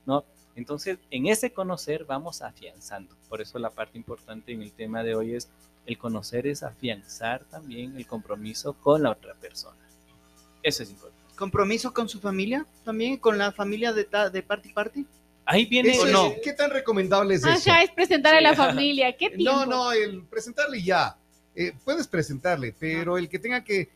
¿no? 0.07 0.25
Entonces, 0.57 0.99
en 1.11 1.27
ese 1.27 1.53
conocer 1.53 2.05
vamos 2.05 2.43
afianzando. 2.43 3.17
Por 3.29 3.41
eso 3.41 3.59
la 3.59 3.71
parte 3.71 3.99
importante 3.99 4.53
en 4.53 4.63
el 4.63 4.73
tema 4.73 5.03
de 5.03 5.15
hoy 5.15 5.35
es 5.35 5.51
el 5.87 5.99
conocer 5.99 6.47
es 6.47 6.63
afianzar 6.63 7.45
también 7.45 7.97
el 7.97 8.07
compromiso 8.07 8.73
con 8.75 9.03
la 9.03 9.11
otra 9.11 9.35
persona. 9.35 9.79
Eso 10.63 10.83
es 10.83 10.91
importante. 10.91 11.24
¿Compromiso 11.37 11.93
con 11.93 12.09
su 12.09 12.21
familia? 12.21 12.67
¿También 12.85 13.17
con 13.17 13.39
la 13.39 13.53
familia 13.53 13.93
de, 13.93 14.07
de 14.33 14.43
parte 14.43 14.69
y 14.69 14.73
parte? 14.73 15.05
Ahí 15.47 15.67
viene 15.67 15.99
o 15.99 16.07
no. 16.07 16.33
¿Qué 16.43 16.53
tan 16.53 16.71
recomendable 16.71 17.35
es 17.35 17.45
eso? 17.45 17.71
es 17.75 17.91
presentar 17.91 18.35
a 18.35 18.41
la 18.41 18.55
familia. 18.55 19.17
¿Qué 19.17 19.31
tiempo? 19.37 19.53
No, 19.53 19.67
no, 19.67 19.93
el 19.93 20.23
presentarle 20.25 20.83
ya. 20.83 21.17
Eh, 21.55 21.73
puedes 21.85 22.09
presentarle, 22.09 22.75
pero 22.79 23.19
el 23.19 23.29
que 23.29 23.39
tenga 23.39 23.63
que 23.63 23.81
eh, 23.81 23.91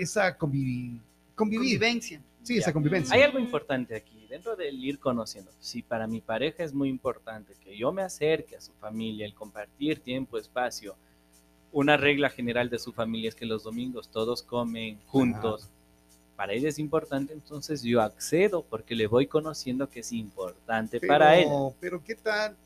esa 0.00 0.36
convivir, 0.36 1.00
convivencia. 1.34 2.20
Sí, 2.42 2.58
esa 2.58 2.72
convivencia. 2.72 3.14
Hay 3.16 3.22
algo 3.22 3.38
importante 3.38 3.96
aquí 3.96 4.26
dentro 4.32 4.56
del 4.56 4.82
ir 4.82 4.98
conociendo, 4.98 5.50
si 5.60 5.82
para 5.82 6.06
mi 6.06 6.22
pareja 6.22 6.64
es 6.64 6.72
muy 6.72 6.88
importante 6.88 7.52
que 7.62 7.76
yo 7.76 7.92
me 7.92 8.00
acerque 8.00 8.56
a 8.56 8.62
su 8.62 8.72
familia, 8.72 9.26
el 9.26 9.34
compartir 9.34 10.00
tiempo, 10.00 10.38
espacio, 10.38 10.96
una 11.70 11.98
regla 11.98 12.30
general 12.30 12.70
de 12.70 12.78
su 12.78 12.92
familia 12.92 13.28
es 13.28 13.34
que 13.34 13.44
los 13.44 13.62
domingos 13.62 14.08
todos 14.10 14.42
comen 14.42 14.98
juntos. 15.06 15.68
Para 16.42 16.54
ella 16.54 16.70
es 16.70 16.80
importante, 16.80 17.32
entonces 17.32 17.84
yo 17.84 18.02
accedo 18.02 18.64
porque 18.68 18.96
le 18.96 19.06
voy 19.06 19.28
conociendo 19.28 19.88
que 19.88 20.00
es 20.00 20.10
importante 20.10 20.98
para 20.98 21.38
él. 21.38 21.46
Pero 21.78 22.02
¿qué 22.02 22.16
tal? 22.16 22.56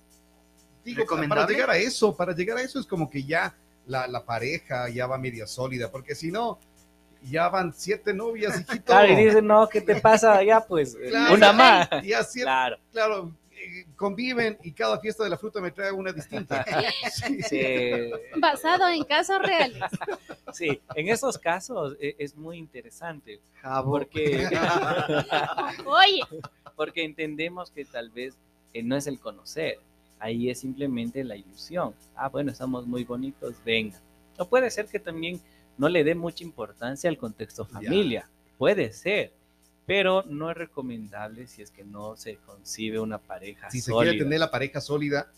Digo, 0.83 1.05
para 1.29 1.47
llegar 1.47 1.69
a 1.69 1.77
eso, 1.77 2.17
para 2.17 2.35
llegar 2.35 2.57
a 2.57 2.63
eso 2.63 2.81
es 2.81 2.87
como 2.87 3.11
que 3.11 3.23
ya 3.23 3.55
la, 3.87 4.07
la 4.07 4.25
pareja 4.25 4.89
ya 4.89 5.07
va 5.07 5.19
media 5.19 5.47
sólida, 5.47 5.91
porque 5.91 6.15
si 6.15 6.33
no, 6.33 6.59
ya 7.21 7.51
van 7.51 7.75
siete 7.75 8.15
novias, 8.15 8.59
hijito. 8.67 8.87
Claro, 8.87 9.13
y 9.13 9.17
dicen, 9.17 9.47
no, 9.47 9.69
¿qué 9.69 9.83
te 9.83 10.01
pasa? 10.01 10.43
Ya, 10.43 10.63
pues, 10.63 10.97
una 11.31 11.53
más. 11.53 11.87
Claro. 12.33 12.79
claro, 12.93 13.37
conviven 13.97 14.59
y 14.63 14.73
cada 14.73 14.99
fiesta 14.99 15.25
de 15.25 15.31
la 15.31 15.37
fruta 15.37 15.61
me 15.61 15.71
trae 15.71 15.93
una 15.93 16.13
distinta. 16.13 16.65
Sí. 17.49 18.11
Basado 18.39 18.89
en 18.89 19.05
casos 19.05 19.39
reales. 19.41 19.83
Sí, 20.53 20.81
en 20.95 21.09
esos 21.09 21.39
casos 21.39 21.97
e, 22.01 22.15
es, 22.19 22.37
muy 22.37 22.59
interesante. 22.59 23.41
Porque, 23.85 24.47
Oye. 25.85 26.21
porque 26.75 27.05
entendemos 27.05 27.71
que 27.71 27.85
tal 27.85 28.11
vez 28.11 28.37
eh, 28.73 28.83
no 28.83 28.97
es 28.97 29.07
el 29.07 29.19
conocer, 29.19 29.79
ahí 30.19 30.51
es 30.51 30.61
simplemente 30.61 31.25
la 31.25 31.37
ilusión. 31.37 31.95
Ah, 32.15 32.29
bueno, 32.29 32.53
estamos 32.53 32.87
muy 32.87 33.05
bonitos, 33.05 33.55
venga. 33.65 34.01
O 34.39 34.47
puede 34.49 34.71
ser 34.71 34.87
que 34.87 34.99
también 34.99 35.41
no 35.79 35.89
le 35.89 36.05
dé 36.05 36.15
mucha 36.15 36.45
importancia 36.45 37.11
al 37.11 37.19
contexto 37.19 37.65
familia. 37.65 38.29
Puede 38.59 38.93
ser, 38.93 39.33
pero 39.87 40.25
no 40.27 40.51
es 40.51 40.57
recomendable 40.57 41.47
si 41.47 41.63
es 41.63 41.71
que 41.71 41.85
no 41.85 42.17
se 42.17 42.37
concibe 42.39 42.99
una 43.01 43.19
pareja 43.19 43.71
Si 43.71 43.81
se 43.81 43.91
sólida. 43.93 44.11
quiere 44.13 44.25
tener 44.25 44.41
la 44.41 44.51
pareja 44.51 44.81
sólida, 44.81 45.31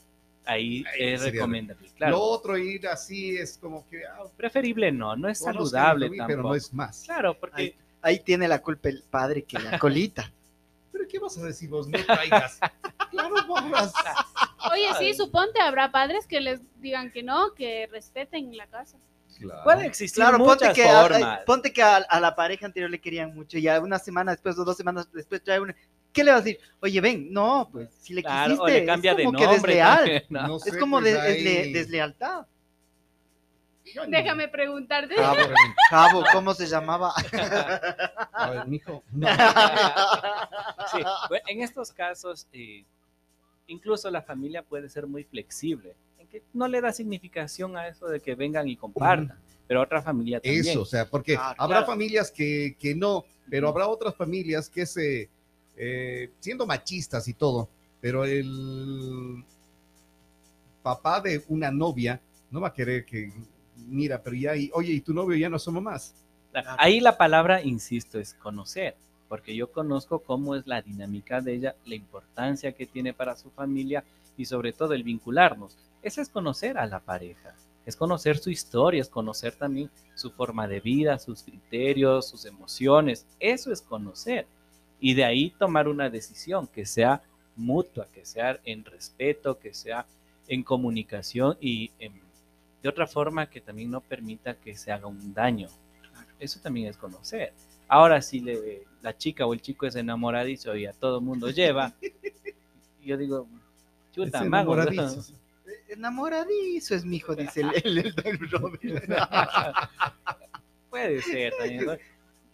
Ahí 0.47 0.83
Ahí 0.95 1.13
es 1.13 1.21
sería- 1.21 1.41
recomendable, 1.43 1.87
lo 1.89 1.95
claro. 1.95 2.21
otro 2.23 2.57
ir 2.57 2.89
así 2.89 3.37
es 3.37 3.59
como 3.59 3.87
que 3.91 4.07
ah, 4.07 4.23
Preferible 4.35 4.91
no, 4.91 5.15
no 5.15 5.29
es 5.29 5.39
saludable 5.41 6.07
tampoco. 6.09 6.27
pero 6.27 6.43
no 6.43 6.55
es 6.55 6.73
más. 6.73 7.03
Claro, 7.05 7.39
porque 7.39 7.61
Ahí, 7.63 7.75
ahí 8.01 8.21
tiene 8.21 8.49
la 8.49 8.63
culpa 8.63 8.89
el 8.89 9.03
padre 9.03 9.43
que 9.43 9.59
la 9.59 9.79
colita. 9.79 10.33
Pero 10.91 11.07
¿qué 11.07 11.19
vas 11.19 11.37
a 11.37 11.43
decir 11.45 11.69
vos? 11.69 11.87
No 11.87 11.99
traigas. 12.03 12.59
claro, 13.11 13.35
vamos. 13.47 13.93
Oye, 14.73 14.89
sí, 14.99 15.13
suponte, 15.13 15.61
habrá 15.61 15.93
padres 15.93 16.27
que 16.27 16.41
les 16.41 16.61
digan 16.81 17.11
que 17.13 17.23
no, 17.23 17.53
que 17.53 17.87
respeten 17.93 18.57
la 18.57 18.67
casa. 18.69 18.97
Claro. 19.41 19.63
puede 19.65 19.87
existir 19.87 20.23
Claro, 20.23 20.39
ponte 20.39 20.73
que, 20.73 20.85
a, 20.89 21.03
formas. 21.03 21.41
ponte 21.47 21.73
que 21.73 21.83
a, 21.83 21.97
a 21.97 22.21
la 22.21 22.35
pareja 22.35 22.67
anterior 22.67 22.91
le 22.91 23.01
querían 23.01 23.35
mucho 23.35 23.57
y 23.59 23.69
a 23.69 23.81
una 23.81 23.99
semana 23.99 24.33
después 24.33 24.59
o 24.59 24.65
dos 24.65 24.77
semanas 24.77 25.09
después 25.13 25.43
trae 25.43 25.61
una... 25.61 25.75
¿Qué 26.13 26.25
le 26.25 26.31
vas 26.33 26.41
a 26.41 26.45
decir? 26.45 26.61
Oye, 26.81 27.01
ven, 27.01 27.33
no, 27.33 27.69
pues 27.71 27.91
si 28.01 28.15
le 28.15 28.23
Claro, 28.23 28.45
quisiste, 28.55 28.63
o 28.63 28.67
le 28.75 28.85
cambia 28.87 29.11
es 29.13 29.17
de 29.19 29.25
como 29.25 29.39
nombre. 29.39 29.49
que 29.49 29.55
desleal. 29.61 29.97
también, 29.99 30.23
¿no? 30.31 30.47
No 30.49 30.57
Es 30.57 30.77
como 30.79 31.01
pues, 31.01 31.13
de- 31.15 31.21
ahí- 31.21 31.45
desle- 31.45 31.73
deslealtad. 31.73 32.47
Déjame 34.09 34.49
preguntarte. 34.49 35.15
Cabo, 35.15 35.37
Cabo, 35.91 36.25
¿cómo 36.33 36.53
se 36.55 36.67
llamaba? 36.67 37.13
A 38.33 38.51
ver, 38.51 38.67
mijo. 38.67 39.03
No. 39.13 39.27
Sí, 40.93 40.99
en 41.47 41.63
estos 41.63 41.91
casos, 41.93 42.47
eh, 42.53 42.85
incluso 43.67 44.11
la 44.11 44.21
familia 44.23 44.63
puede 44.63 44.89
ser 44.91 45.07
muy 45.07 45.25
flexible, 45.25 45.95
que 46.31 46.43
no 46.53 46.69
le 46.69 46.81
da 46.81 46.93
significación 46.93 47.77
a 47.77 47.89
eso 47.89 48.07
de 48.09 48.21
que 48.21 48.35
vengan 48.35 48.69
y 48.69 48.77
compartan, 48.77 49.39
pero 49.67 49.83
otra 49.83 50.03
familia 50.03 50.41
también. 50.41 50.61
Eso, 50.67 50.83
o 50.83 50.87
sea, 50.87 51.09
porque 51.09 51.35
Claro, 51.35 51.55
habrá 51.63 51.79
claro. 51.79 51.87
familias 51.93 52.31
que, 52.31 52.77
que 52.79 52.95
no, 52.95 53.25
pero 53.51 53.69
habrá 53.69 53.87
otras 53.89 54.15
familias 54.15 54.69
que 54.69 54.87
se, 54.87 55.29
eh, 55.77 56.31
siendo 56.41 56.67
machistas 56.67 57.27
y 57.29 57.35
todo, 57.35 57.69
pero 58.01 58.25
el 58.25 59.43
papá 60.83 61.21
de 61.21 61.43
una 61.49 61.71
novia 61.71 62.21
no 62.51 62.61
va 62.61 62.69
a 62.69 62.73
querer 62.73 63.05
que, 63.05 63.33
mira, 63.89 64.23
pero 64.23 64.37
ya, 64.37 64.57
y- 64.57 64.71
oye, 64.75 64.93
y 64.93 65.01
tu 65.01 65.13
novio 65.13 65.37
ya 65.37 65.49
no 65.49 65.59
somos 65.59 65.83
más. 65.83 66.15
Ahí 66.79 67.01
la 67.01 67.17
palabra, 67.19 67.63
insisto, 67.63 68.19
es 68.19 68.35
conocer, 68.35 68.97
porque 69.29 69.55
yo 69.55 69.71
conozco 69.71 70.21
cómo 70.21 70.57
es 70.57 70.67
la 70.67 70.81
dinámica 70.83 71.41
de 71.41 71.55
ella, 71.55 71.77
la 71.85 71.95
importancia 71.95 72.73
que 72.73 72.87
tiene 72.87 73.13
para 73.13 73.37
su 73.37 73.51
familia 73.51 74.03
y 74.37 74.45
sobre 74.47 74.73
todo 74.73 74.95
el 74.95 75.03
vincularnos. 75.03 75.77
Eso 76.03 76.21
es 76.21 76.29
conocer 76.29 76.79
a 76.79 76.87
la 76.87 77.01
pareja, 77.01 77.55
es 77.85 77.97
conocer 77.97 78.39
su 78.39 78.51
historia, 78.51 79.01
es 79.01 79.09
conocer 79.09 79.55
también 79.55 79.91
su 80.15 80.31
forma 80.31 80.69
de 80.69 80.81
vida, 80.81 81.19
sus 81.19 81.43
criterios, 81.43 82.29
sus 82.29 82.45
emociones. 82.45 83.27
Eso 83.41 83.73
es 83.73 83.83
conocer. 83.83 84.47
Y 85.01 85.15
de 85.15 85.25
ahí 85.25 85.51
tomar 85.59 85.89
una 85.89 86.11
decisión 86.11 86.67
que 86.67 86.85
sea 86.87 87.23
mutua, 87.57 88.07
que 88.13 88.25
sea 88.25 88.59
en 88.65 88.85
respeto, 88.85 89.59
que 89.59 89.75
sea 89.75 90.07
en 90.49 90.63
comunicación 90.63 91.57
y 91.61 91.91
en- 91.99 92.21
de 92.83 92.89
otra 92.89 93.07
forma 93.07 93.51
que 93.51 93.61
también 93.61 93.91
no 93.91 94.01
permita 94.01 94.55
que 94.55 94.77
se 94.77 94.93
haga 94.93 95.07
un 95.07 95.35
daño. 95.35 95.69
Eso 96.39 96.61
también 96.61 96.89
es 96.89 96.97
conocer. 96.97 97.53
Ahora, 97.89 98.23
si 98.23 98.41
le, 98.41 98.85
la 99.03 99.17
chica 99.17 99.47
o 99.47 99.53
el 99.55 99.61
chico 99.61 99.87
es 99.87 99.97
enamoradizo 99.97 100.77
y 100.77 100.87
a 100.87 100.93
todo 100.93 101.21
mundo 101.21 101.51
lleva, 101.51 101.93
yo 103.05 103.17
digo, 103.17 103.49
chuta, 104.13 104.39
Ese 104.41 104.49
mago, 104.49 104.77
¿no? 104.77 105.23
Enamoradizo. 105.89 106.95
Es 106.95 107.05
mi 107.05 107.17
hijo, 107.17 107.35
dice 107.35 107.63
el, 107.85 107.99
el, 107.99 108.51
Robert. 108.51 108.83
Puede 110.91 111.23
ser 111.23 111.53
también. 111.59 111.87
¿no? 111.87 111.97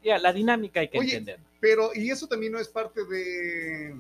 Ya, 0.03 0.18
la 0.18 0.33
dinámica 0.33 0.81
hay 0.81 0.88
que 0.88 0.99
Oye, 0.99 1.16
entender. 1.16 1.38
Pero, 1.61 1.90
y 1.94 2.11
eso 2.11 2.27
también 2.27 2.53
no 2.53 2.59
es 2.59 2.68
parte 2.68 3.05
de, 3.05 3.94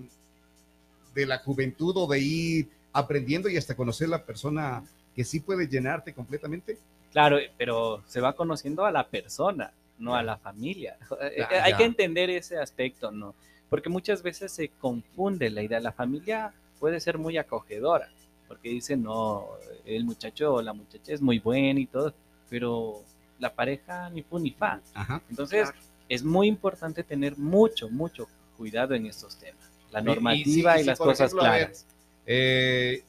de 1.14 1.26
la 1.26 1.38
juventud 1.38 1.94
o 1.96 2.06
de 2.06 2.18
ir 2.18 2.68
aprendiendo 2.92 3.48
y 3.48 3.56
hasta 3.56 3.74
conocer 3.74 4.08
la 4.08 4.22
persona 4.24 4.82
que 5.14 5.24
sí 5.24 5.40
puede 5.40 5.66
llenarte 5.66 6.12
completamente. 6.12 6.78
Claro, 7.12 7.38
pero 7.56 8.02
se 8.06 8.20
va 8.20 8.34
conociendo 8.34 8.84
a 8.84 8.90
la 8.92 9.06
persona, 9.08 9.72
no 9.98 10.14
a 10.14 10.22
la 10.22 10.36
familia. 10.36 10.96
Eh, 11.22 11.36
Ya, 11.50 11.64
Hay 11.64 11.72
ya. 11.72 11.78
que 11.78 11.84
entender 11.84 12.30
ese 12.30 12.58
aspecto, 12.58 13.10
¿no? 13.10 13.34
Porque 13.70 13.88
muchas 13.88 14.22
veces 14.22 14.52
se 14.52 14.68
confunde 14.68 15.48
la 15.50 15.62
idea. 15.62 15.80
La 15.80 15.92
familia 15.92 16.52
puede 16.78 17.00
ser 17.00 17.16
muy 17.18 17.38
acogedora, 17.38 18.08
porque 18.54 18.68
dicen, 18.68 19.02
no, 19.02 19.48
el 19.84 20.04
muchacho 20.04 20.54
o 20.54 20.62
la 20.62 20.72
muchacha 20.72 21.12
es 21.12 21.20
muy 21.20 21.40
buena 21.40 21.80
y 21.80 21.86
todo, 21.86 22.14
pero 22.48 23.02
la 23.40 23.52
pareja 23.52 24.08
ni 24.10 24.22
fu 24.22 24.38
ni 24.38 24.52
fa. 24.52 24.80
Ajá. 24.94 25.20
Entonces, 25.28 25.68
es 26.08 26.22
muy 26.22 26.46
importante 26.46 27.02
tener 27.02 27.36
mucho, 27.36 27.88
mucho 27.90 28.28
cuidado 28.56 28.94
en 28.94 29.06
estos 29.06 29.36
temas. 29.36 29.64
La 29.90 29.98
Y- 29.98 30.02
y 30.02 30.06
normativa 30.06 30.72
si- 30.74 30.78
y, 30.78 30.80
y 30.80 30.82
si, 30.82 30.86
las 30.86 30.98
cosas 30.98 31.20
ejemplo, 31.32 31.42
a 31.42 31.50
ver, 31.50 31.60
claras. 31.62 31.86
Eh, 32.26 33.02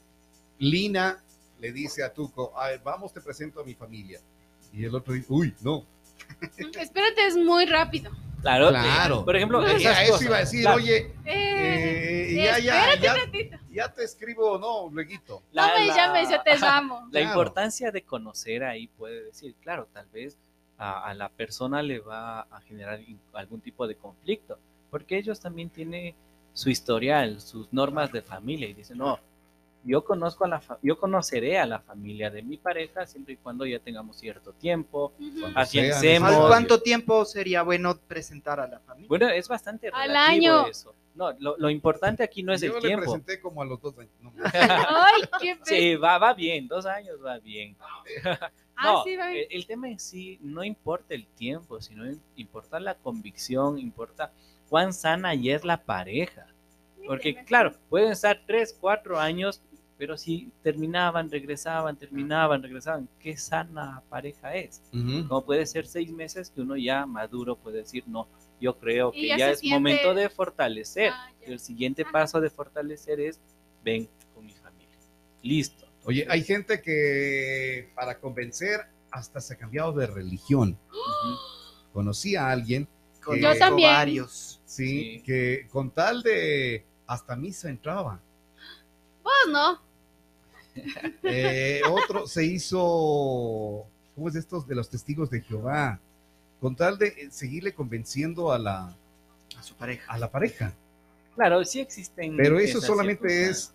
Lina 0.58 1.22
le 1.60 1.72
dice 1.72 2.04
a 2.04 2.12
Tuco, 2.12 2.52
"A 2.58 2.70
ver, 2.70 2.82
vamos, 2.84 3.14
te 3.14 3.22
presento 3.22 3.60
a 3.62 3.64
mi 3.64 3.76
familia. 3.76 4.20
Y 4.74 4.84
el 4.84 4.96
otro 4.96 5.14
dice, 5.14 5.28
uy, 5.30 5.54
no. 5.62 5.84
Espérate, 6.58 7.28
es 7.28 7.38
muy 7.38 7.66
rápido. 7.68 8.12
Claro, 8.42 8.70
Claro. 8.70 9.22
eh, 9.22 9.26
por 9.26 9.36
ejemplo, 9.36 9.62
No, 9.62 9.72
Y 9.72 9.82
esas 9.82 9.98
a 9.98 10.04
eso 10.04 10.12
cosas, 10.14 10.26
iba 10.28 10.36
a 10.38 10.40
decir, 10.40 10.62
claro. 10.62 10.78
oye, 10.78 11.12
Eh, 11.26 12.15
ya, 12.36 12.60
ya, 12.60 12.96
ya, 13.00 13.16
ya 13.72 13.94
te 13.94 14.04
escribo, 14.04 14.58
no, 14.58 14.90
luego. 14.92 15.42
La- 15.52 15.68
no 15.70 15.80
me 15.80 15.88
la- 15.88 15.96
llames, 15.96 16.30
yo 16.30 16.42
te 16.42 16.58
llamo. 16.58 17.02
La 17.12 17.20
Claro. 17.22 17.26
importancia 17.28 17.92
de 17.92 18.02
conocer 18.04 18.64
ahí 18.64 18.88
puede 18.88 19.24
decir, 19.26 19.56
claro, 19.62 19.88
tal 19.94 20.08
vez 20.08 20.38
a, 20.78 21.08
a 21.10 21.14
la 21.14 21.30
persona 21.30 21.82
le 21.82 22.00
va 22.00 22.42
a 22.42 22.62
generar 22.62 23.00
algún 23.34 23.62
tipo 23.62 23.88
de 23.88 23.96
conflicto, 23.96 24.58
porque 24.92 25.18
ellos 25.18 25.40
también 25.40 25.70
tienen 25.70 26.14
su 26.54 26.70
historial, 26.70 27.42
sus 27.42 27.72
normas 27.74 28.12
de 28.12 28.22
familia 28.22 28.68
y 28.68 28.74
dicen, 28.74 28.98
no, 28.98 29.20
yo 29.84 30.04
conozco 30.04 30.46
a 30.46 30.48
la 30.48 30.62
yo 30.82 30.98
conoceré 30.98 31.60
a 31.60 31.66
la 31.68 31.80
familia 31.80 32.32
de 32.32 32.42
mi 32.42 32.58
pareja 32.58 33.06
siempre 33.06 33.36
y 33.36 33.38
cuando 33.38 33.66
ya 33.68 33.78
tengamos 33.78 34.18
cierto 34.18 34.52
tiempo, 34.54 35.14
¿Al 35.54 35.68
cuánto 36.48 36.82
tiempo 36.82 37.24
sería 37.24 37.62
bueno 37.62 37.96
presentar 37.96 38.60
a 38.60 38.68
la 38.68 38.80
familia? 38.80 39.08
Bueno, 39.10 39.30
es 39.30 39.48
bastante 39.48 39.90
Al 39.90 40.08
relativo 40.10 40.56
año. 40.56 40.68
eso. 40.68 40.96
No, 41.16 41.32
lo, 41.40 41.56
lo 41.58 41.70
importante 41.70 42.24
aquí 42.24 42.44
no 42.44 42.52
es 42.54 42.62
Yo 42.62 42.68
el 42.76 42.84
le 42.84 42.88
tiempo. 42.90 43.04
presenté 43.06 43.40
como 43.40 43.62
a 43.62 43.66
los 43.66 43.82
dos 43.82 43.98
años. 43.98 44.12
no, 44.20 44.34
Ay, 44.54 45.22
qué 45.42 45.56
pe- 45.56 45.62
Sí, 45.64 45.96
va, 45.96 46.18
va 46.18 46.34
bien, 46.34 46.68
dos 46.68 46.86
años 46.86 47.18
va 47.26 47.40
bien. 47.40 47.76
Ah, 48.78 48.92
No, 48.92 49.04
sí, 49.06 49.16
va 49.16 49.30
bien. 49.30 49.46
el, 49.50 49.60
el 49.60 49.66
tema 49.68 49.88
en 49.90 49.98
sí 50.02 50.38
no 50.42 50.62
importa 50.62 51.14
el 51.14 51.26
tiempo, 51.28 51.80
sino 51.80 52.06
im- 52.06 52.20
importa 52.36 52.78
la 52.82 52.94
convicción, 52.96 53.80
importa 53.80 54.34
cuán 54.68 54.92
sana 54.92 55.34
ya 55.34 55.56
es 55.56 55.64
la 55.64 55.82
pareja. 55.82 56.48
Porque, 57.08 57.36
claro, 57.46 57.72
pueden 57.90 58.12
estar 58.12 58.42
tres, 58.46 58.76
cuatro 58.78 59.18
años, 59.18 59.62
pero 59.98 60.18
si 60.18 60.52
terminaban, 60.62 61.32
regresaban, 61.32 61.96
terminaban, 61.96 62.62
regresaban, 62.64 63.08
qué 63.22 63.38
sana 63.38 64.04
pareja 64.10 64.54
es. 64.56 64.82
Ujú. 64.92 65.26
Como 65.30 65.46
puede 65.46 65.66
ser 65.68 65.88
seis 65.88 66.12
meses 66.12 66.50
que 66.50 66.60
uno 66.60 66.76
ya 66.76 67.06
maduro 67.06 67.56
puede 67.56 67.78
decir, 67.78 68.04
no, 68.08 68.28
yo 68.60 68.78
creo 68.80 69.12
que 69.12 69.28
ya 69.38 69.52
es 69.52 69.60
siente- 69.60 69.76
momento 69.76 70.14
de 70.14 70.30
fortalecer. 70.30 71.12
Ah, 71.14 71.32
el 71.42 71.60
siguiente 71.60 72.04
Ajá. 72.04 72.12
paso 72.12 72.42
de 72.42 72.50
fortalecer 72.50 73.20
es, 73.20 73.40
ven 73.84 74.10
con 74.34 74.46
mi 74.46 74.54
familia. 74.54 74.98
Listo. 75.42 75.86
Oye, 76.06 76.26
hay 76.30 76.44
gente 76.44 76.82
que 76.82 77.92
para 77.96 78.20
convencer 78.20 78.82
hasta 79.12 79.40
se 79.42 79.54
ha 79.54 79.58
cambiado 79.58 79.92
de 79.94 80.08
religión. 80.08 80.78
Ujú. 80.90 81.38
Conocí 81.94 82.36
a 82.36 82.50
alguien, 82.52 82.88
Conozco 83.24 83.54
Yo 83.54 83.58
también. 83.60 83.90
varios. 83.92 84.62
sí, 84.66 85.16
Sí. 85.18 85.24
que 85.26 85.68
con 85.72 85.90
tal 85.90 86.22
de 86.22 86.86
hasta 87.08 87.36
misa 87.36 87.70
entraba. 87.70 88.22
Vos 89.24 89.34
no. 89.52 89.82
Eh, 91.24 91.82
otro 91.90 92.28
se 92.28 92.46
hizo, 92.46 93.88
¿cómo 94.14 94.28
es 94.30 94.36
estos 94.36 94.68
de 94.68 94.76
los 94.76 94.90
testigos 94.90 95.30
de 95.32 95.42
Jehová? 95.42 96.00
Con 96.66 96.76
tal 96.76 96.98
de 96.98 97.10
eh, 97.10 97.28
seguirle 97.30 97.76
convenciendo 97.76 98.52
a 98.52 98.58
la, 98.58 98.96
A 99.56 99.62
su 99.62 99.76
pareja. 99.76 100.12
a 100.12 100.18
la 100.18 100.32
pareja. 100.32 100.74
Claro, 101.36 101.64
sí 101.64 101.80
existen. 101.80 102.36
Pero 102.36 102.58
eso 102.58 102.82
solamente 102.82 103.46
es 103.52 103.72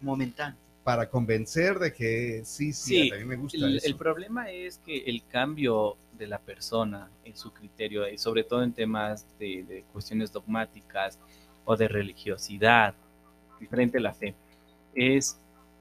Momentáneo. 0.00 0.56
para 0.84 1.10
convencer 1.10 1.80
de 1.80 1.92
que 1.92 2.42
sí, 2.44 2.72
sí, 2.72 3.08
Sí, 3.08 3.12
a 3.12 3.16
mí 3.16 3.24
me 3.24 3.34
gusta 3.34 3.56
El, 3.58 3.78
eso. 3.78 3.86
el 3.88 3.96
problema 3.96 4.48
es 4.48 4.78
que 4.78 4.98
el 4.98 5.24
cambio 5.26 5.96
de 6.16 6.28
la 6.28 6.38
persona 6.38 7.10
en 7.24 7.36
su 7.36 7.52
criterio, 7.52 8.08
y 8.08 8.16
sobre 8.16 8.44
todo 8.44 8.62
en 8.62 8.74
temas 8.74 9.26
de, 9.40 9.64
de 9.64 9.82
cuestiones 9.92 10.30
dogmáticas 10.30 11.18
o 11.64 11.76
de 11.76 11.88
religiosidad, 11.88 12.94
diferente 13.58 13.98
a 13.98 14.02
la 14.02 14.14
fe, 14.14 14.36
es 14.94 15.36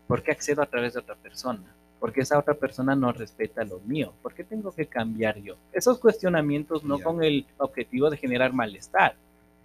¿por 0.08 0.24
qué 0.24 0.32
accedo 0.32 0.64
a 0.64 0.66
través 0.66 0.94
de 0.96 1.00
otra 1.02 1.14
persona? 1.16 1.76
Porque 2.00 2.22
esa 2.22 2.40
otra 2.40 2.54
persona 2.54 2.96
no 2.96 3.12
respeta 3.12 3.64
lo 3.66 3.80
mío. 3.82 4.14
¿Por 4.22 4.34
qué 4.34 4.44
tengo 4.44 4.72
que 4.72 4.86
cambiar 4.86 5.38
yo? 5.42 5.56
Esos 5.74 6.00
cuestionamientos 6.00 6.84
no 6.84 6.98
Ya. 6.98 7.04
con 7.04 7.24
el 7.24 7.46
objetivo 7.58 8.10
de 8.10 8.18
generar 8.18 8.54
malestar, 8.54 9.16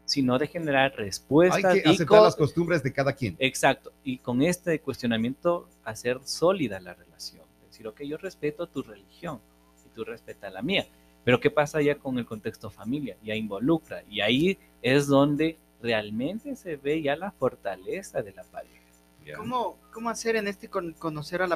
sino 0.05 0.39
de 0.39 0.49
generar 0.49 0.93
Hay 0.99 1.05
respuestas 1.05 1.75
que 1.75 1.83
y 1.89 1.93
aceptar 1.95 2.23
las 2.23 2.37
costumbres 2.37 2.83
de 2.83 2.93
cada 2.93 3.13
quien. 3.13 3.37
Exacto, 3.39 3.93
y 4.03 4.19
con 4.19 4.43
este 4.43 4.81
cuestionamiento 4.81 5.69
hacer 5.85 6.19
sólida 6.25 6.81
la 6.81 6.95
relación. 6.95 7.45
Decir, 7.69 7.87
ok, 7.87 8.03
yo 8.03 8.17
respeto 8.19 8.67
tu 8.67 8.83
religión. 8.83 9.41
tú 9.95 10.03
respetas 10.05 10.53
la 10.53 10.61
mía. 10.61 10.87
Pero 11.23 11.39
¿qué 11.39 11.51
pasa 11.53 11.81
ya 11.81 11.95
con 11.95 12.19
el 12.19 12.27
contexto 12.27 12.69
familia? 12.69 13.17
Ya 13.23 13.37
involucra. 13.37 14.03
Y 14.11 14.21
ahí 14.23 14.59
es 14.83 15.07
donde 15.07 15.57
realmente 15.81 16.57
se 16.57 16.75
ve 16.77 17.01
ya 17.01 17.15
la 17.15 17.31
fortaleza 17.31 18.21
de 18.21 18.33
la 18.33 18.43
pareja. 18.43 18.75
¿Cómo, 19.37 19.79
¿Cómo 19.93 20.11
hacer 20.11 20.35
en 20.37 20.49
este 20.49 20.69
con- 20.69 20.93
conocer 20.95 21.43
a 21.43 21.47
la 21.47 21.53